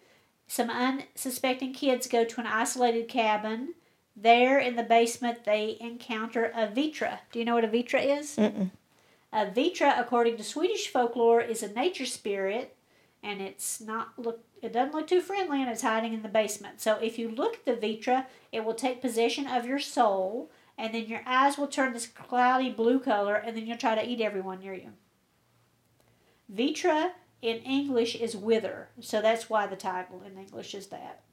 Some 0.48 0.70
unsuspecting 0.70 1.72
kids 1.72 2.06
go 2.06 2.24
to 2.24 2.40
an 2.40 2.46
isolated 2.46 3.08
cabin. 3.08 3.74
There 4.14 4.58
in 4.58 4.76
the 4.76 4.82
basement, 4.82 5.44
they 5.44 5.76
encounter 5.80 6.52
a 6.54 6.66
vittra. 6.66 7.20
Do 7.32 7.38
you 7.38 7.44
know 7.44 7.54
what 7.54 7.64
a 7.64 7.68
vittra 7.68 8.20
is? 8.20 8.36
Mm-mm. 8.36 8.70
A 9.36 9.44
vittra, 9.44 10.00
according 10.00 10.38
to 10.38 10.42
Swedish 10.42 10.88
folklore, 10.88 11.42
is 11.42 11.62
a 11.62 11.70
nature 11.70 12.06
spirit, 12.06 12.74
and 13.22 13.42
it's 13.42 13.82
not 13.82 14.18
look. 14.18 14.40
It 14.62 14.72
doesn't 14.72 14.94
look 14.94 15.06
too 15.06 15.20
friendly, 15.20 15.60
and 15.60 15.70
it's 15.70 15.82
hiding 15.82 16.14
in 16.14 16.22
the 16.22 16.28
basement. 16.30 16.80
So 16.80 16.96
if 16.96 17.18
you 17.18 17.28
look 17.28 17.56
at 17.56 17.66
the 17.66 17.86
vittra, 17.86 18.24
it 18.50 18.64
will 18.64 18.72
take 18.72 19.02
possession 19.02 19.46
of 19.46 19.66
your 19.66 19.78
soul, 19.78 20.50
and 20.78 20.94
then 20.94 21.04
your 21.04 21.20
eyes 21.26 21.58
will 21.58 21.66
turn 21.66 21.92
this 21.92 22.06
cloudy 22.06 22.70
blue 22.70 22.98
color, 22.98 23.34
and 23.34 23.54
then 23.54 23.66
you'll 23.66 23.76
try 23.76 23.94
to 23.94 24.08
eat 24.08 24.22
everyone 24.22 24.60
near 24.60 24.72
you. 24.72 24.94
Vittra 26.50 27.10
in 27.42 27.58
English 27.58 28.14
is 28.14 28.34
wither, 28.34 28.88
so 29.00 29.20
that's 29.20 29.50
why 29.50 29.66
the 29.66 29.76
title 29.76 30.22
in 30.22 30.38
English 30.38 30.74
is 30.74 30.86
that. 30.86 31.24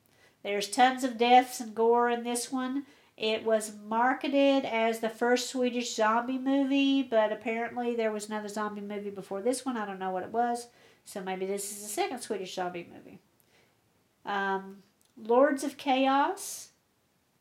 There's 0.44 0.68
tons 0.68 1.06
of 1.06 1.18
deaths 1.18 1.62
and 1.62 1.74
gore 1.74 2.10
in 2.10 2.26
this 2.26 2.52
one. 2.52 2.86
It 3.16 3.44
was 3.44 3.74
marketed 3.86 4.66
as 4.66 5.00
the 5.00 5.10
first 5.10 5.50
Swedish 5.50 5.96
zombie 5.96 6.40
movie, 6.40 7.04
but 7.04 7.32
apparently 7.32 7.96
there 7.96 8.12
was 8.12 8.28
another 8.28 8.48
zombie 8.48 8.82
movie 8.82 9.12
before 9.12 9.42
this 9.42 9.66
one. 9.66 9.78
I 9.78 9.86
don't 9.86 10.00
know 10.00 10.12
what 10.12 10.24
it 10.24 10.32
was, 10.32 10.68
so 11.06 11.22
maybe 11.22 11.46
this 11.46 11.72
is 11.72 11.84
the 11.84 11.90
second 11.90 12.20
Swedish 12.20 12.56
zombie 12.56 12.90
movie. 12.92 13.20
Um, 14.26 14.78
Lords 15.16 15.64
of 15.64 15.78
Chaos. 15.78 16.70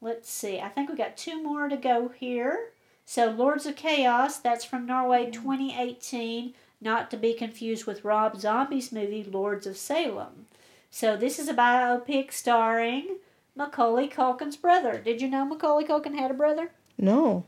Let's 0.00 0.30
see. 0.30 0.60
I 0.60 0.68
think 0.68 0.90
we 0.90 0.96
got 0.96 1.16
two 1.16 1.42
more 1.42 1.68
to 1.68 1.76
go 1.76 2.08
here. 2.08 2.72
So 3.04 3.30
Lords 3.30 3.66
of 3.66 3.76
Chaos, 3.76 4.38
that's 4.38 4.64
from 4.64 4.86
Norway 4.86 5.30
2018 5.30 6.54
not 6.82 7.10
to 7.10 7.16
be 7.16 7.32
confused 7.32 7.86
with 7.86 8.04
Rob 8.04 8.38
Zombie's 8.38 8.90
movie 8.90 9.22
Lords 9.22 9.66
of 9.66 9.76
Salem. 9.76 10.46
So 10.90 11.16
this 11.16 11.38
is 11.38 11.48
a 11.48 11.54
biopic 11.54 12.32
starring 12.32 13.18
Macaulay 13.54 14.08
Culkin's 14.08 14.56
brother. 14.56 14.98
Did 14.98 15.20
you 15.20 15.28
know 15.28 15.44
Macaulay 15.44 15.84
Culkin 15.84 16.14
had 16.14 16.30
a 16.30 16.34
brother? 16.34 16.70
No. 16.98 17.44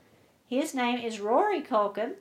His 0.47 0.75
name 0.75 0.99
is 1.01 1.21
Rory 1.21 1.63
Culkin. 1.63 2.15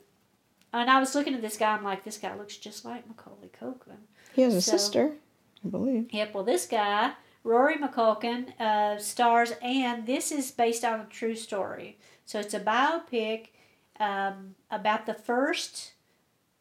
And 0.72 0.89
I 0.89 1.00
was 1.00 1.13
looking 1.13 1.36
at 1.36 1.41
this 1.41 1.58
guy, 1.58 1.76
I'm 1.76 1.84
like, 1.84 2.04
this 2.04 2.17
guy 2.17 2.36
looks 2.36 2.58
just 2.58 2.84
like 2.86 3.08
Macaulay 3.08 3.50
Culkin. 3.60 3.98
He 4.34 4.41
has 4.41 4.56
a 4.56 4.62
So- 4.62 4.72
sister, 4.72 5.13
I 5.63 5.67
believe. 5.69 6.12
Yep, 6.12 6.34
well, 6.34 6.43
this 6.43 6.65
guy, 6.65 7.13
Rory 7.43 7.76
McCulkin, 7.78 8.60
uh, 8.60 8.98
stars, 8.98 9.54
and 9.62 10.08
this 10.08 10.32
is 10.32 10.50
based 10.52 10.84
on 10.84 11.02
a 11.02 11.06
true 11.06 11.36
story. 11.36 12.00
So 12.26 12.39
it's 12.39 12.54
a 12.54 12.60
biopic 12.60 13.50
um, 14.00 14.56
about 14.72 15.06
the 15.06 15.13
first 15.13 15.93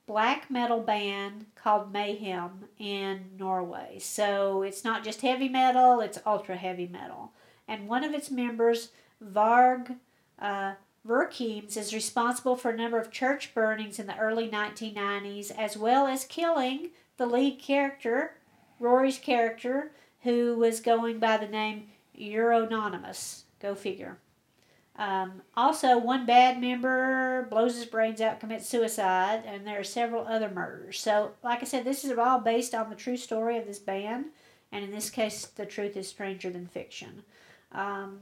black 0.07 0.51
metal 0.51 0.81
band 0.81 1.47
called 1.55 1.93
Mayhem 1.93 2.65
in 2.79 3.31
Norway. 3.39 3.99
So 4.01 4.63
it's 4.63 4.85
not 4.85 5.05
just 5.05 5.23
heavy 5.23 5.49
metal, 5.49 6.01
it's 6.01 6.19
ultra 6.27 6.57
heavy 6.57 6.89
metal. 6.89 7.33
And 7.69 7.89
one 7.89 8.05
of 8.05 8.13
its 8.13 8.31
members, 8.31 8.91
Varg 9.25 9.97
uh, 10.39 10.75
Vikernes, 11.07 11.77
is 11.77 11.95
responsible 11.95 12.57
for 12.57 12.71
a 12.71 12.77
number 12.77 12.99
of 12.99 13.11
church 13.11 13.55
burnings 13.55 13.99
in 13.99 14.07
the 14.07 14.19
early 14.19 14.49
1990s, 14.49 15.51
as 15.57 15.77
well 15.77 16.07
as 16.07 16.25
killing 16.25 16.91
the 17.17 17.27
lead 17.27 17.61
character, 17.61 18.35
Rory's 18.81 19.19
character, 19.19 19.93
who 20.23 20.57
was 20.57 20.81
going 20.81 21.19
by 21.19 21.37
the 21.37 21.49
name 21.49 21.89
Euronymous. 22.19 23.43
Go 23.61 23.75
figure. 23.75 24.19
Um, 24.97 25.43
also, 25.57 25.97
one 25.97 26.27
bad 26.27 26.61
member 26.61 27.47
blows 27.51 27.77
his 27.77 27.87
brains 27.87 28.21
out, 28.21 28.41
commits 28.41 28.69
suicide, 28.69 29.43
and 29.47 29.67
there 29.67 29.81
are 29.81 29.85
several 29.85 30.27
other 30.27 30.51
murders. 30.51 31.01
So, 31.01 31.33
like 31.43 31.63
I 31.63 31.65
said, 31.65 31.85
this 31.85 32.05
is 32.05 32.17
all 32.19 32.41
based 32.41 32.75
on 32.75 32.91
the 32.91 32.97
true 32.97 33.17
story 33.17 33.57
of 33.57 33.67
this 33.67 33.79
band, 33.79 34.27
and 34.71 34.85
in 34.85 34.91
this 34.91 35.09
case, 35.09 35.47
the 35.47 35.65
truth 35.65 35.97
is 35.97 36.09
stranger 36.09 36.51
than 36.51 36.67
fiction. 36.67 37.23
Um, 37.73 38.21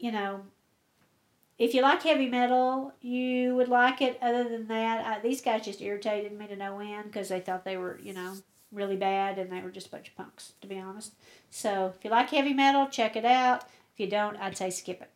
you 0.00 0.10
know, 0.10 0.42
if 1.58 1.74
you 1.74 1.82
like 1.82 2.02
heavy 2.02 2.28
metal, 2.28 2.92
you 3.00 3.54
would 3.54 3.68
like 3.68 4.00
it. 4.00 4.18
Other 4.20 4.48
than 4.48 4.66
that, 4.68 5.06
I, 5.06 5.20
these 5.20 5.40
guys 5.40 5.64
just 5.64 5.80
irritated 5.80 6.36
me 6.36 6.48
to 6.48 6.56
no 6.56 6.80
end 6.80 7.04
because 7.04 7.28
they 7.28 7.40
thought 7.40 7.64
they 7.64 7.76
were, 7.76 8.00
you 8.02 8.14
know, 8.14 8.34
really 8.72 8.96
bad 8.96 9.38
and 9.38 9.50
they 9.50 9.60
were 9.60 9.70
just 9.70 9.88
a 9.88 9.90
bunch 9.90 10.08
of 10.08 10.16
punks, 10.16 10.52
to 10.60 10.66
be 10.68 10.78
honest. 10.78 11.14
So, 11.50 11.92
if 11.96 12.04
you 12.04 12.10
like 12.10 12.30
heavy 12.30 12.52
metal, 12.52 12.86
check 12.86 13.16
it 13.16 13.24
out. 13.24 13.64
If 13.98 14.04
you 14.04 14.10
don't, 14.10 14.36
I'd 14.36 14.56
say 14.56 14.70
skip 14.70 15.02
it. 15.02 15.10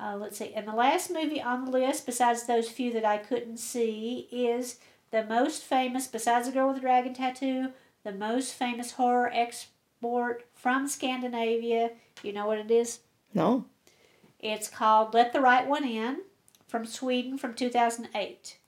Uh, 0.00 0.16
let's 0.16 0.38
see. 0.38 0.52
And 0.54 0.68
the 0.68 0.72
last 0.72 1.10
movie 1.10 1.42
on 1.42 1.64
the 1.64 1.72
list, 1.72 2.06
besides 2.06 2.46
those 2.46 2.68
few 2.68 2.92
that 2.92 3.04
I 3.04 3.18
couldn't 3.18 3.56
see, 3.56 4.28
is 4.30 4.78
the 5.10 5.24
most 5.24 5.64
famous, 5.64 6.06
besides 6.06 6.46
The 6.46 6.52
Girl 6.52 6.68
with 6.68 6.76
the 6.76 6.82
Dragon 6.82 7.12
Tattoo, 7.12 7.70
the 8.04 8.12
most 8.12 8.54
famous 8.54 8.92
horror 8.92 9.32
export 9.34 10.44
from 10.54 10.86
Scandinavia. 10.86 11.90
You 12.22 12.32
know 12.32 12.46
what 12.46 12.58
it 12.58 12.70
is? 12.70 13.00
No. 13.34 13.64
It's 14.38 14.68
called 14.68 15.12
Let 15.12 15.32
the 15.32 15.40
Right 15.40 15.66
One 15.66 15.84
In 15.84 16.18
from 16.68 16.86
Sweden 16.86 17.36
from 17.36 17.54
2008. 17.54 18.58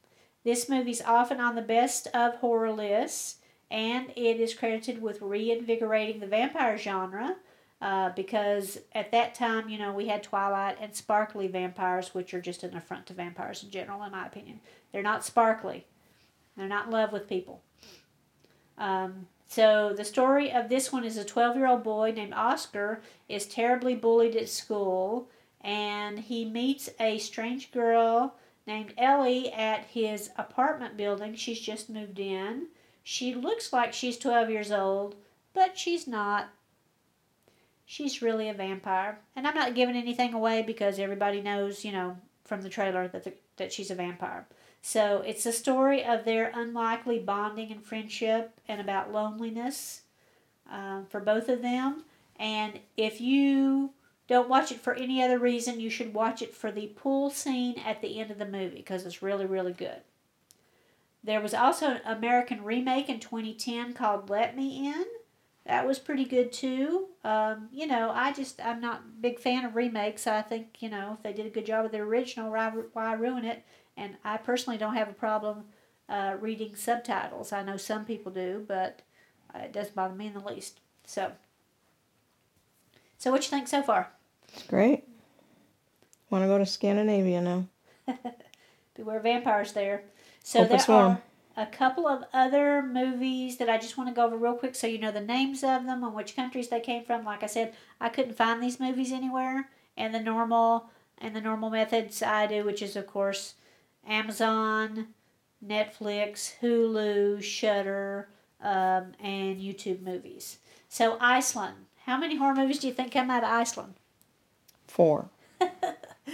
This 0.42 0.68
movie's 0.68 1.02
often 1.02 1.40
on 1.40 1.54
the 1.54 1.62
best 1.62 2.08
of 2.08 2.36
horror 2.36 2.72
lists, 2.72 3.36
and 3.70 4.10
it 4.16 4.40
is 4.40 4.54
credited 4.54 5.00
with 5.00 5.22
reinvigorating 5.22 6.18
the 6.18 6.26
vampire 6.26 6.76
genre 6.76 7.36
uh, 7.80 8.10
because 8.10 8.78
at 8.92 9.10
that 9.12 9.34
time, 9.34 9.68
you 9.68 9.78
know, 9.78 9.92
we 9.92 10.08
had 10.08 10.22
Twilight 10.22 10.76
and 10.80 10.94
sparkly 10.94 11.46
vampires, 11.46 12.14
which 12.14 12.34
are 12.34 12.40
just 12.40 12.62
an 12.62 12.76
affront 12.76 13.06
to 13.06 13.14
vampires 13.14 13.62
in 13.62 13.70
general, 13.70 14.02
in 14.02 14.12
my 14.12 14.26
opinion. 14.26 14.60
They're 14.92 15.02
not 15.02 15.24
sparkly, 15.24 15.86
they're 16.56 16.68
not 16.68 16.86
in 16.86 16.92
love 16.92 17.12
with 17.12 17.28
people. 17.28 17.62
Um, 18.76 19.26
so 19.46 19.92
the 19.96 20.04
story 20.04 20.52
of 20.52 20.68
this 20.68 20.92
one 20.92 21.04
is 21.04 21.16
a 21.16 21.24
12 21.24 21.56
year 21.56 21.66
old 21.66 21.82
boy 21.82 22.12
named 22.14 22.34
Oscar 22.34 23.02
is 23.28 23.46
terribly 23.46 23.94
bullied 23.94 24.36
at 24.36 24.48
school, 24.48 25.28
and 25.60 26.18
he 26.18 26.44
meets 26.44 26.90
a 27.00 27.18
strange 27.18 27.72
girl 27.72 28.34
named 28.66 28.94
Ellie 28.98 29.52
at 29.52 29.86
his 29.86 30.30
apartment 30.36 30.96
building. 30.96 31.34
She's 31.34 31.60
just 31.60 31.90
moved 31.90 32.18
in. 32.18 32.68
She 33.02 33.34
looks 33.34 33.72
like 33.72 33.92
she's 33.92 34.18
12 34.18 34.50
years 34.50 34.70
old, 34.70 35.16
but 35.54 35.76
she's 35.78 36.06
not 36.06 36.50
she's 37.90 38.22
really 38.22 38.48
a 38.48 38.54
vampire. 38.54 39.18
And 39.34 39.48
I'm 39.48 39.56
not 39.56 39.74
giving 39.74 39.96
anything 39.96 40.32
away 40.32 40.62
because 40.62 41.00
everybody 41.00 41.40
knows, 41.40 41.84
you 41.84 41.90
know, 41.90 42.16
from 42.44 42.62
the 42.62 42.68
trailer 42.68 43.08
that 43.08 43.24
the, 43.24 43.32
that 43.56 43.72
she's 43.72 43.90
a 43.90 43.96
vampire. 43.96 44.46
So 44.80 45.24
it's 45.26 45.44
a 45.44 45.52
story 45.52 46.04
of 46.04 46.24
their 46.24 46.52
unlikely 46.54 47.18
bonding 47.18 47.72
and 47.72 47.84
friendship 47.84 48.52
and 48.68 48.80
about 48.80 49.12
loneliness 49.12 50.02
uh, 50.70 51.00
for 51.08 51.18
both 51.18 51.48
of 51.48 51.62
them. 51.62 52.04
And 52.38 52.78
if 52.96 53.20
you 53.20 53.90
don't 54.28 54.48
watch 54.48 54.70
it 54.70 54.80
for 54.80 54.94
any 54.94 55.20
other 55.20 55.40
reason, 55.40 55.80
you 55.80 55.90
should 55.90 56.14
watch 56.14 56.42
it 56.42 56.54
for 56.54 56.70
the 56.70 56.92
pool 56.94 57.28
scene 57.28 57.74
at 57.84 58.00
the 58.02 58.20
end 58.20 58.30
of 58.30 58.38
the 58.38 58.46
movie 58.46 58.76
because 58.76 59.04
it's 59.04 59.20
really, 59.20 59.46
really 59.46 59.72
good. 59.72 60.02
There 61.24 61.40
was 61.40 61.54
also 61.54 61.88
an 61.88 62.00
American 62.06 62.62
remake 62.62 63.08
in 63.08 63.18
2010 63.18 63.94
called 63.94 64.30
Let 64.30 64.56
Me 64.56 64.86
In 64.86 65.04
that 65.70 65.86
was 65.86 66.00
pretty 66.00 66.24
good 66.24 66.52
too. 66.52 67.06
Um, 67.22 67.68
you 67.72 67.86
know, 67.86 68.10
I 68.10 68.32
just 68.32 68.60
I'm 68.60 68.80
not 68.80 69.02
a 69.02 69.20
big 69.20 69.38
fan 69.38 69.64
of 69.64 69.76
remakes. 69.76 70.26
I 70.26 70.42
think 70.42 70.78
you 70.80 70.90
know 70.90 71.12
if 71.16 71.22
they 71.22 71.32
did 71.32 71.46
a 71.46 71.50
good 71.50 71.64
job 71.64 71.84
of 71.84 71.92
the 71.92 71.98
original, 71.98 72.50
why 72.50 72.70
why 72.92 73.12
ruin 73.12 73.44
it? 73.44 73.64
And 73.96 74.16
I 74.24 74.36
personally 74.36 74.78
don't 74.78 74.94
have 74.94 75.08
a 75.08 75.12
problem 75.12 75.64
uh, 76.08 76.34
reading 76.40 76.74
subtitles. 76.74 77.52
I 77.52 77.62
know 77.62 77.76
some 77.76 78.04
people 78.04 78.32
do, 78.32 78.64
but 78.66 79.02
uh, 79.54 79.60
it 79.60 79.72
doesn't 79.72 79.94
bother 79.94 80.14
me 80.14 80.26
in 80.26 80.34
the 80.34 80.40
least. 80.40 80.80
So, 81.04 81.30
so 83.16 83.30
what 83.30 83.44
you 83.44 83.50
think 83.50 83.68
so 83.68 83.82
far? 83.82 84.10
It's 84.52 84.64
great. 84.64 85.04
Want 86.30 86.42
to 86.42 86.48
go 86.48 86.58
to 86.58 86.66
Scandinavia 86.66 87.42
now? 87.42 87.66
Beware 88.96 89.20
vampires 89.20 89.72
there. 89.72 90.02
So 90.42 90.60
Hope 90.60 90.86
there 90.86 90.96
are 90.96 91.22
a 91.60 91.66
couple 91.66 92.06
of 92.06 92.24
other 92.32 92.82
movies 92.82 93.58
that 93.58 93.68
I 93.68 93.76
just 93.76 93.98
want 93.98 94.08
to 94.08 94.14
go 94.14 94.24
over 94.24 94.36
real 94.36 94.54
quick 94.54 94.74
so 94.74 94.86
you 94.86 94.98
know 94.98 95.12
the 95.12 95.20
names 95.20 95.62
of 95.62 95.84
them 95.84 96.02
and 96.02 96.14
which 96.14 96.34
countries 96.34 96.68
they 96.68 96.80
came 96.80 97.04
from. 97.04 97.24
Like 97.24 97.42
I 97.42 97.46
said, 97.46 97.74
I 98.00 98.08
couldn't 98.08 98.36
find 98.36 98.62
these 98.62 98.80
movies 98.80 99.12
anywhere, 99.12 99.68
and 99.96 100.14
the 100.14 100.20
normal 100.20 100.90
and 101.18 101.36
the 101.36 101.40
normal 101.40 101.68
methods 101.68 102.22
I 102.22 102.46
do, 102.46 102.64
which 102.64 102.80
is 102.80 102.96
of 102.96 103.06
course 103.06 103.54
Amazon, 104.06 105.08
Netflix, 105.64 106.54
Hulu, 106.62 107.42
Shudder, 107.42 108.28
um, 108.62 109.12
and 109.22 109.60
YouTube 109.60 110.00
movies. 110.00 110.58
So 110.88 111.18
Iceland. 111.20 111.86
How 112.06 112.16
many 112.16 112.36
horror 112.36 112.54
movies 112.54 112.78
do 112.78 112.88
you 112.88 112.94
think 112.94 113.12
come 113.12 113.30
out 113.30 113.44
of 113.44 113.50
Iceland? 113.50 113.94
Four. 114.88 115.28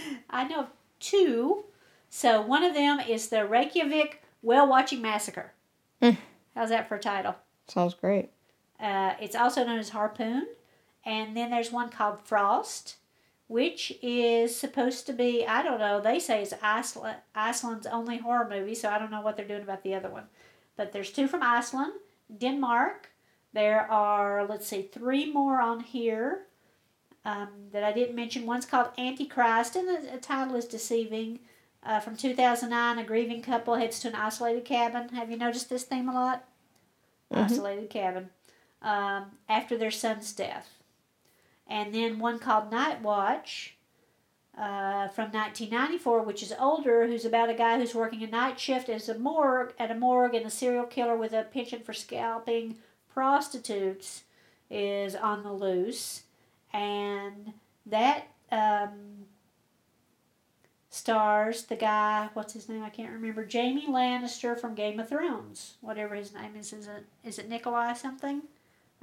I 0.31 0.45
know 0.45 0.61
of 0.61 0.67
two. 1.01 1.65
So 2.09 2.41
one 2.41 2.63
of 2.63 2.75
them 2.75 3.01
is 3.01 3.29
the 3.29 3.45
Reykjavik 3.45 4.23
Whale 4.47 4.69
Watching 4.69 5.03
Massacre. 5.03 5.53
Mm. 6.01 6.19
How's 6.55 6.69
that 6.69 6.89
for 6.89 6.95
a 6.95 7.01
title? 7.01 7.35
Sounds 7.67 7.95
great. 7.95 8.31
Uh, 8.79 9.15
it's 9.21 9.35
also 9.35 9.65
known 9.65 9.81
as 9.81 9.89
Harpoon. 9.89 10.47
And 11.05 11.37
then 11.37 11.51
there's 11.51 11.73
one 11.73 11.89
called 11.89 12.21
Frost, 12.23 12.97
which 13.49 13.93
is 14.01 14.55
supposed 14.55 15.05
to 15.07 15.13
be, 15.13 15.45
I 15.45 15.65
don't 15.65 15.81
know, 15.81 16.01
they 16.01 16.21
say 16.21 16.43
it's 16.43 16.55
Iceland, 16.63 17.17
Iceland's 17.35 17.89
only 17.89 18.19
horror 18.19 18.49
movie, 18.49 18.77
so 18.77 18.89
I 18.89 19.01
don't 19.01 19.11
know 19.11 19.21
what 19.21 19.37
they're 19.37 19.49
doing 19.49 19.63
about 19.63 19.83
the 19.83 19.97
other 19.97 20.11
one. 20.11 20.27
But 20.77 20.93
there's 20.93 21.11
two 21.11 21.27
from 21.27 21.43
Iceland, 21.43 21.95
Denmark. 22.39 23.11
There 23.53 23.91
are, 23.91 24.47
let's 24.47 24.69
see, 24.69 24.83
three 24.83 25.33
more 25.33 25.61
on 25.61 25.81
here 25.81 26.43
um, 27.25 27.49
that 27.73 27.83
I 27.83 27.93
didn't 27.93 28.15
mention. 28.15 28.47
One's 28.47 28.67
called 28.67 28.91
Antichrist, 28.97 29.75
and 29.75 29.89
the, 29.89 30.09
the 30.13 30.19
title 30.19 30.55
is 30.55 30.67
deceiving. 30.67 31.41
Uh, 31.87 32.01
from 32.01 32.17
2009, 32.17 32.99
a 32.99 33.05
grieving 33.05 33.41
couple 33.41 33.77
heads 33.77 34.01
to 34.01 34.09
an 34.09 34.17
isolated 34.17 34.65
cabin. 34.65 35.09
Have 35.11 35.31
you 35.31 35.37
noticed 35.37 35.69
this 35.69 35.85
theme 35.85 36.09
a 36.09 36.13
lot? 36.13 36.45
Mhm. 37.33 37.45
Isolated 37.45 37.91
cabin. 37.91 38.31
Um, 38.83 39.39
after 39.49 39.77
their 39.79 39.93
son's 39.93 40.33
death. 40.33 40.83
And 41.69 41.95
then 41.95 42.19
one 42.19 42.41
called 42.41 42.73
Night 42.73 43.03
Watch 43.03 43.77
uh, 44.59 45.09
from 45.09 45.31
1994, 45.31 46.23
which 46.23 46.43
is 46.43 46.53
older, 46.59 47.07
who's 47.07 47.25
about 47.25 47.51
a 47.51 47.55
guy 47.55 47.79
who's 47.79 47.95
working 47.95 48.23
a 48.23 48.27
night 48.27 48.59
shift 48.59 48.89
as 48.89 49.09
a 49.09 49.17
morgue 49.19 49.73
at 49.79 49.91
a 49.91 49.95
morgue, 49.95 50.35
and 50.35 50.47
a 50.47 50.51
serial 50.51 50.87
killer 50.87 51.17
with 51.17 51.33
a 51.33 51.45
penchant 51.45 51.85
for 51.85 51.93
scalping 51.93 52.79
prostitutes 53.09 54.25
is 54.71 55.15
on 55.15 55.45
the 55.45 55.53
loose. 55.53 56.25
And 56.73 57.53
that 57.87 58.29
um, 58.51 59.26
stars 60.97 61.65
the 61.65 61.77
guy, 61.77 62.31
what's 62.33 62.55
his 62.55 62.69
name? 62.69 62.83
I 62.83 62.89
can't 62.89 63.13
remember. 63.13 63.45
Jamie 63.45 63.87
Lannister 63.87 64.59
from 64.59 64.75
Game 64.75 64.99
of 64.99 65.09
Thrones. 65.09 65.75
Whatever 65.81 66.15
his 66.15 66.33
name 66.33 66.57
is. 66.57 66.73
Is 66.73 66.89
it, 66.89 67.05
is 67.23 67.39
it 67.39 67.49
Nikolai 67.49 67.93
something? 67.93 68.43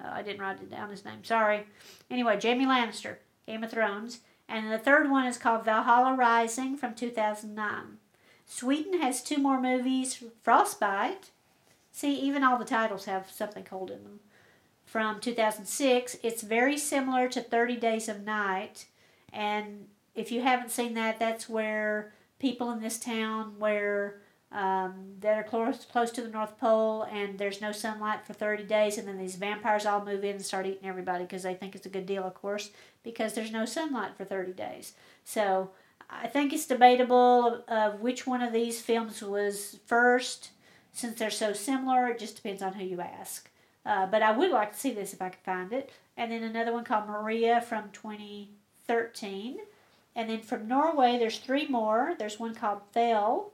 Uh, 0.04 0.10
I 0.12 0.24
didn't 0.24 0.42
write 0.42 0.62
it 0.62 0.72
down 0.72 0.90
his 0.90 1.06
name. 1.06 1.24
Sorry. 1.24 1.66
Anyway, 2.10 2.38
Jamie 2.40 2.66
Lannister, 2.66 3.18
Game 3.46 3.64
of 3.64 3.72
Thrones. 3.72 4.20
And 4.50 4.72
the 4.72 4.80
third 4.80 5.10
one 5.10 5.28
is 5.28 5.38
called 5.38 5.66
Valhalla 5.66 6.16
Rising 6.16 6.78
from 6.78 6.96
2009. 6.96 7.98
Sweden 8.46 9.02
has 9.02 9.24
two 9.24 9.38
more 9.38 9.62
movies 9.62 10.24
Frostbite. 10.42 11.30
See, 11.92 12.16
even 12.16 12.44
all 12.44 12.58
the 12.58 12.66
titles 12.66 13.06
have 13.06 13.30
something 13.32 13.64
cold 13.64 13.92
in 13.92 14.04
them. 14.04 14.20
From 14.86 15.20
2006. 15.20 16.18
It's 16.24 16.42
very 16.42 16.78
similar 16.78 17.30
to 17.30 17.42
30 17.42 17.78
Days 17.78 18.10
of 18.10 18.24
Night. 18.24 18.86
And 19.32 19.88
if 20.16 20.32
you 20.32 20.42
haven't 20.42 20.72
seen 20.72 20.94
that, 20.94 21.20
that's 21.20 21.50
where 21.50 22.14
people 22.40 22.72
in 22.72 22.82
this 22.82 23.00
town 23.00 23.56
where 23.58 24.20
um, 24.52 25.16
that 25.22 25.38
are 25.38 25.44
close 25.44 25.86
close 25.86 26.12
to 26.12 26.22
the 26.22 26.30
North 26.30 26.60
Pole 26.60 27.04
and 27.12 27.40
there's 27.40 27.60
no 27.60 27.72
sunlight 27.72 28.26
for 28.26 28.34
30 28.34 28.64
days, 28.64 28.98
and 28.98 29.08
then 29.08 29.18
these 29.18 29.36
vampires 29.36 29.86
all 29.86 30.06
move 30.06 30.24
in 30.24 30.36
and 30.36 30.46
start 30.46 30.68
eating 30.68 30.88
everybody 30.88 31.24
because 31.24 31.44
they 31.44 31.56
think 31.56 31.76
it's 31.76 31.88
a 31.88 31.90
good 31.90 32.06
deal, 32.06 32.24
of 32.24 32.36
course, 32.36 32.70
because 33.04 33.34
there's 33.34 33.52
no 33.52 33.66
sunlight 33.66 34.16
for 34.16 34.26
30 34.26 34.54
days. 34.54 34.94
So 35.24 35.72
I 36.10 36.28
think 36.28 36.54
it's 36.54 36.68
debatable 36.68 37.64
of, 37.68 37.94
of 37.94 38.02
which 38.02 38.28
one 38.28 38.44
of 38.44 38.54
these 38.54 38.80
films 38.80 39.22
was 39.24 39.80
first, 39.88 40.52
since 40.92 41.18
they're 41.18 41.32
so 41.32 41.54
similar. 41.54 42.08
It 42.08 42.20
just 42.20 42.36
depends 42.36 42.62
on 42.62 42.74
who 42.74 42.86
you 42.86 43.02
ask. 43.02 43.50
Uh, 43.86 44.06
but 44.06 44.22
I 44.22 44.32
would 44.32 44.52
like 44.52 44.74
to 44.74 44.80
see 44.80 44.94
this 44.94 45.14
if 45.14 45.22
I 45.22 45.30
could 45.30 45.44
find 45.44 45.74
it. 45.74 45.92
And 46.16 46.32
then 46.32 46.44
another 46.44 46.72
one 46.72 46.84
called 46.84 47.08
Maria 47.08 47.60
from 47.60 47.90
2013. 47.92 49.58
And 50.16 50.30
then 50.30 50.42
from 50.42 50.68
Norway, 50.68 51.18
there's 51.18 51.40
three 51.40 51.68
more. 51.68 52.14
There's 52.18 52.40
one 52.40 52.54
called 52.54 52.82
Thale 52.92 53.52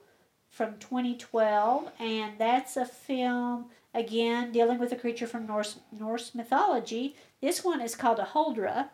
from 0.49 0.77
2012, 0.79 1.91
and 1.99 2.33
that's 2.37 2.75
a 2.75 2.85
film 2.85 3.65
again 3.93 4.51
dealing 4.51 4.79
with 4.79 4.91
a 4.91 4.95
creature 4.95 5.27
from 5.27 5.47
Norse 5.47 5.79
Norse 5.91 6.35
mythology. 6.35 7.15
This 7.41 7.63
one 7.63 7.81
is 7.81 7.95
called 7.95 8.19
a 8.19 8.29
Huldra, 8.33 8.89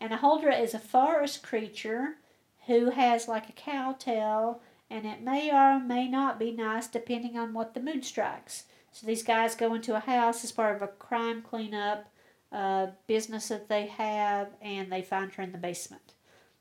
and 0.00 0.12
a 0.12 0.18
Huldra 0.18 0.58
is 0.58 0.74
a 0.74 0.78
forest 0.78 1.42
creature 1.42 2.16
who 2.66 2.90
has 2.90 3.28
like 3.28 3.48
a 3.48 3.52
cow 3.52 3.94
tail, 3.98 4.60
and 4.90 5.06
it 5.06 5.22
may 5.22 5.50
or 5.52 5.78
may 5.78 6.08
not 6.08 6.38
be 6.38 6.50
nice 6.50 6.86
depending 6.86 7.38
on 7.38 7.52
what 7.52 7.74
the 7.74 7.80
mood 7.80 8.04
strikes. 8.04 8.64
So 8.90 9.06
these 9.06 9.22
guys 9.22 9.54
go 9.54 9.74
into 9.74 9.96
a 9.96 10.00
house 10.00 10.44
as 10.44 10.52
part 10.52 10.76
of 10.76 10.82
a 10.82 10.88
crime 10.88 11.42
cleanup 11.42 12.08
uh, 12.52 12.88
business 13.06 13.48
that 13.48 13.68
they 13.68 13.86
have, 13.86 14.48
and 14.62 14.90
they 14.90 15.02
find 15.02 15.32
her 15.32 15.42
in 15.42 15.52
the 15.52 15.58
basement. 15.58 16.13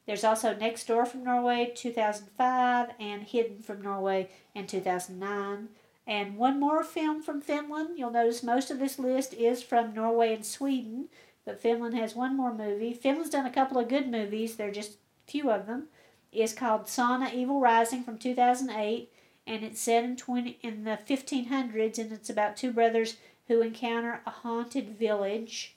There's 0.06 0.24
also 0.24 0.54
Next 0.54 0.88
Door 0.88 1.06
from 1.06 1.24
Norway, 1.24 1.72
2005, 1.76 2.90
and 3.00 3.24
Hidden 3.24 3.62
from 3.62 3.82
Norway 3.82 4.30
in 4.54 4.68
2009. 4.68 5.70
And 6.06 6.38
one 6.38 6.60
more 6.60 6.84
film 6.84 7.22
from 7.22 7.40
Finland. 7.40 7.98
You'll 7.98 8.12
notice 8.12 8.44
most 8.44 8.70
of 8.70 8.80
this 8.80 9.00
list 9.00 9.34
is 9.34 9.64
from 9.64 9.94
Norway 9.94 10.34
and 10.34 10.46
Sweden, 10.46 11.08
but 11.46 11.62
Finland 11.62 11.96
has 11.96 12.16
one 12.16 12.36
more 12.36 12.54
movie. 12.54 12.94
Finland's 12.94 13.30
done 13.30 13.46
a 13.46 13.54
couple 13.54 13.78
of 13.80 13.88
good 13.88 14.10
movies, 14.10 14.56
there 14.56 14.68
are 14.68 14.72
just 14.72 14.98
few 15.26 15.50
of 15.50 15.68
them. 15.68 15.88
It's 16.32 16.54
called 16.54 16.86
Sauna 16.86 17.34
Evil 17.34 17.62
Rising 17.62 18.04
from 18.04 18.18
2008, 18.18 19.10
and 19.46 19.64
it's 19.64 19.80
set 19.80 20.04
in, 20.04 20.18
20, 20.18 20.60
in 20.62 20.84
the 20.84 20.98
1500s, 21.08 21.98
and 22.00 22.12
it's 22.12 22.30
about 22.30 22.58
two 22.58 22.74
brothers 22.74 23.18
who 23.48 23.62
encounter 23.62 24.22
a 24.26 24.30
haunted 24.30 24.98
village 24.98 25.76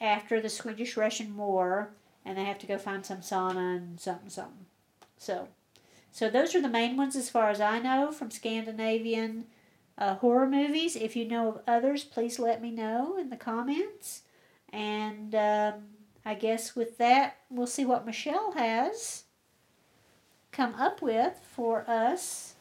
after 0.00 0.40
the 0.40 0.48
Swedish 0.48 0.96
Russian 0.96 1.36
War, 1.36 1.90
and 2.24 2.36
they 2.36 2.44
have 2.44 2.58
to 2.60 2.66
go 2.66 2.78
find 2.78 3.04
some 3.04 3.18
sauna 3.18 3.76
and 3.76 4.00
something, 4.00 4.30
something. 4.30 4.66
So, 5.18 5.48
so 6.10 6.28
those 6.30 6.54
are 6.54 6.62
the 6.62 6.68
main 6.68 6.96
ones 6.96 7.16
as 7.16 7.30
far 7.30 7.50
as 7.50 7.60
I 7.60 7.78
know 7.78 8.12
from 8.12 8.30
Scandinavian 8.30 9.46
uh, 9.98 10.16
horror 10.16 10.48
movies. 10.48 10.96
If 10.96 11.16
you 11.16 11.26
know 11.26 11.48
of 11.48 11.60
others, 11.66 12.04
please 12.04 12.38
let 12.38 12.62
me 12.62 12.70
know 12.70 13.16
in 13.18 13.30
the 13.30 13.36
comments. 13.36 14.22
And 14.72 15.34
um, 15.34 15.74
I 16.24 16.34
guess 16.34 16.74
with 16.74 16.98
that, 16.98 17.36
we'll 17.50 17.66
see 17.66 17.84
what 17.84 18.06
Michelle 18.06 18.52
has 18.52 19.24
come 20.50 20.74
up 20.74 21.02
with 21.02 21.34
for 21.50 21.88
us 21.88 22.54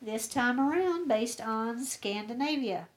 this 0.00 0.28
time 0.28 0.60
around 0.60 1.08
based 1.08 1.40
on 1.40 1.84
Scandinavia. 1.84 2.88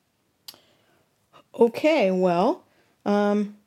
Okay, 1.59 2.11
well, 2.11 2.63
um, 3.05 3.57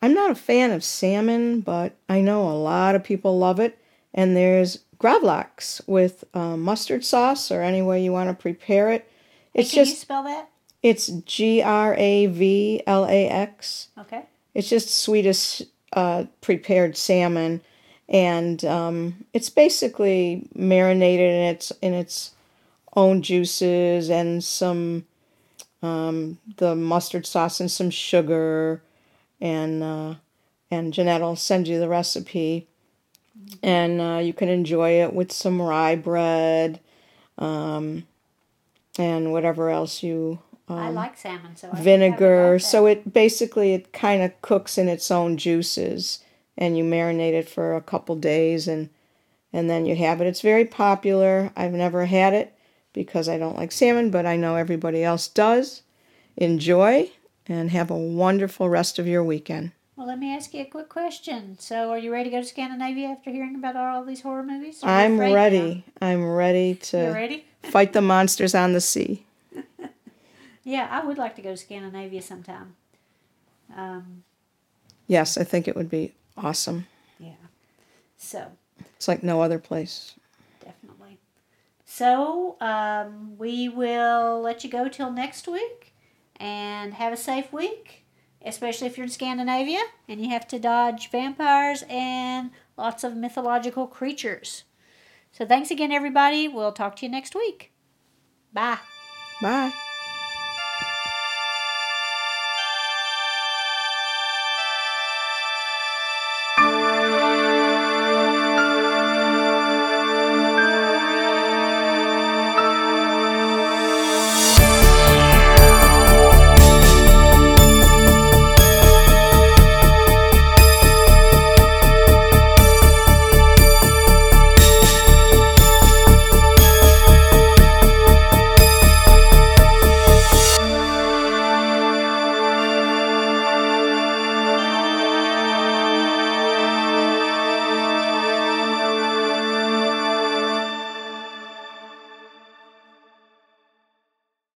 I'm 0.00 0.14
not 0.14 0.30
a 0.30 0.34
fan 0.34 0.70
of 0.70 0.84
salmon, 0.84 1.60
but 1.60 1.94
I 2.08 2.20
know 2.20 2.48
a 2.48 2.52
lot 2.52 2.94
of 2.94 3.04
people 3.04 3.38
love 3.38 3.60
it. 3.60 3.78
And 4.14 4.36
there's 4.36 4.80
gravlax 4.98 5.80
with 5.86 6.24
uh, 6.34 6.56
mustard 6.56 7.04
sauce 7.04 7.50
or 7.50 7.62
any 7.62 7.82
way 7.82 8.02
you 8.02 8.12
want 8.12 8.30
to 8.30 8.34
prepare 8.34 8.90
it. 8.90 9.10
It's 9.54 9.70
hey, 9.70 9.76
can 9.76 9.84
just, 9.84 9.96
you 9.96 10.00
spell 10.00 10.22
that? 10.24 10.48
It's 10.82 11.08
G 11.08 11.62
R 11.62 11.94
A 11.98 12.26
V 12.26 12.82
L 12.86 13.04
A 13.06 13.28
X. 13.28 13.88
Okay. 13.98 14.22
It's 14.54 14.68
just 14.68 14.90
Swedish 14.90 15.62
uh, 15.92 16.24
prepared 16.40 16.96
salmon, 16.96 17.60
and 18.08 18.64
um, 18.64 19.24
it's 19.32 19.50
basically 19.50 20.48
marinated 20.54 21.30
in 21.32 21.42
its 21.42 21.72
in 21.82 21.94
its 21.94 22.32
own 22.96 23.22
juices 23.22 24.10
and 24.10 24.42
some 24.42 25.04
um, 25.82 26.38
the 26.56 26.74
mustard 26.74 27.26
sauce 27.26 27.60
and 27.60 27.70
some 27.70 27.90
sugar, 27.90 28.82
and 29.40 29.82
uh, 29.82 30.14
and 30.70 30.92
Jeanette 30.92 31.20
will 31.20 31.36
send 31.36 31.68
you 31.68 31.78
the 31.78 31.88
recipe, 31.88 32.68
and 33.62 34.00
uh, 34.00 34.18
you 34.18 34.32
can 34.32 34.48
enjoy 34.48 35.02
it 35.02 35.12
with 35.12 35.32
some 35.32 35.60
rye 35.60 35.96
bread, 35.96 36.80
um, 37.38 38.06
and 38.98 39.32
whatever 39.32 39.70
else 39.70 40.02
you. 40.02 40.40
Um, 40.68 40.78
I 40.78 40.90
like 40.90 41.16
salmon, 41.16 41.56
so 41.56 41.70
I 41.72 41.80
vinegar. 41.80 42.58
So 42.58 42.86
it 42.86 43.12
basically 43.12 43.74
it 43.74 43.92
kind 43.92 44.22
of 44.22 44.40
cooks 44.42 44.76
in 44.76 44.88
its 44.88 45.10
own 45.10 45.36
juices, 45.36 46.22
and 46.56 46.76
you 46.76 46.84
marinate 46.84 47.32
it 47.32 47.48
for 47.48 47.74
a 47.74 47.80
couple 47.80 48.16
days, 48.16 48.68
and 48.68 48.90
and 49.52 49.70
then 49.70 49.86
you 49.86 49.96
have 49.96 50.20
it. 50.20 50.26
It's 50.26 50.42
very 50.42 50.64
popular. 50.64 51.52
I've 51.56 51.72
never 51.72 52.06
had 52.06 52.34
it 52.34 52.54
because 52.92 53.28
I 53.28 53.38
don't 53.38 53.56
like 53.56 53.72
salmon, 53.72 54.10
but 54.10 54.26
I 54.26 54.36
know 54.36 54.56
everybody 54.56 55.02
else 55.02 55.28
does. 55.28 55.82
Enjoy 56.36 57.10
and 57.48 57.70
have 57.70 57.90
a 57.90 57.96
wonderful 57.96 58.68
rest 58.68 58.98
of 58.98 59.06
your 59.06 59.24
weekend. 59.24 59.72
Well, 59.96 60.06
let 60.06 60.18
me 60.18 60.32
ask 60.32 60.54
you 60.54 60.62
a 60.62 60.64
quick 60.64 60.88
question. 60.88 61.58
So, 61.58 61.90
are 61.90 61.98
you 61.98 62.12
ready 62.12 62.30
to 62.30 62.36
go 62.36 62.42
to 62.42 62.46
Scandinavia 62.46 63.08
after 63.08 63.30
hearing 63.30 63.56
about 63.56 63.74
all 63.74 64.04
these 64.04 64.20
horror 64.20 64.44
movies? 64.44 64.78
I'm 64.82 65.18
ready. 65.18 65.84
Now? 66.00 66.08
I'm 66.08 66.30
ready 66.30 66.76
to 66.76 66.98
You're 66.98 67.12
ready? 67.12 67.46
fight 67.62 67.92
the 67.92 68.00
monsters 68.00 68.54
on 68.54 68.74
the 68.74 68.80
sea. 68.80 69.26
yeah, 70.62 70.86
I 70.90 71.04
would 71.04 71.18
like 71.18 71.34
to 71.36 71.42
go 71.42 71.50
to 71.50 71.56
Scandinavia 71.56 72.22
sometime. 72.22 72.76
Um, 73.76 74.22
yes, 75.08 75.36
I 75.36 75.42
think 75.42 75.66
it 75.66 75.74
would 75.74 75.90
be 75.90 76.12
awesome. 76.36 76.86
Yeah. 77.18 77.32
So. 78.16 78.52
It's 78.96 79.08
like 79.08 79.24
no 79.24 79.42
other 79.42 79.58
place. 79.58 80.14
Definitely. 80.64 81.18
So 81.84 82.56
um, 82.60 83.36
we 83.36 83.68
will 83.68 84.40
let 84.40 84.62
you 84.62 84.70
go 84.70 84.88
till 84.88 85.10
next 85.10 85.48
week 85.48 85.87
and 86.38 86.94
have 86.94 87.12
a 87.12 87.16
safe 87.16 87.52
week, 87.52 88.06
especially 88.44 88.86
if 88.86 88.96
you're 88.96 89.04
in 89.04 89.10
Scandinavia 89.10 89.80
and 90.08 90.20
you 90.20 90.30
have 90.30 90.46
to 90.48 90.58
dodge 90.58 91.10
vampires 91.10 91.84
and 91.88 92.50
lots 92.76 93.04
of 93.04 93.16
mythological 93.16 93.86
creatures. 93.86 94.64
So 95.32 95.46
thanks 95.46 95.70
again, 95.70 95.92
everybody. 95.92 96.48
We'll 96.48 96.72
talk 96.72 96.96
to 96.96 97.06
you 97.06 97.12
next 97.12 97.34
week. 97.34 97.72
Bye. 98.52 98.78
Bye. 99.40 99.72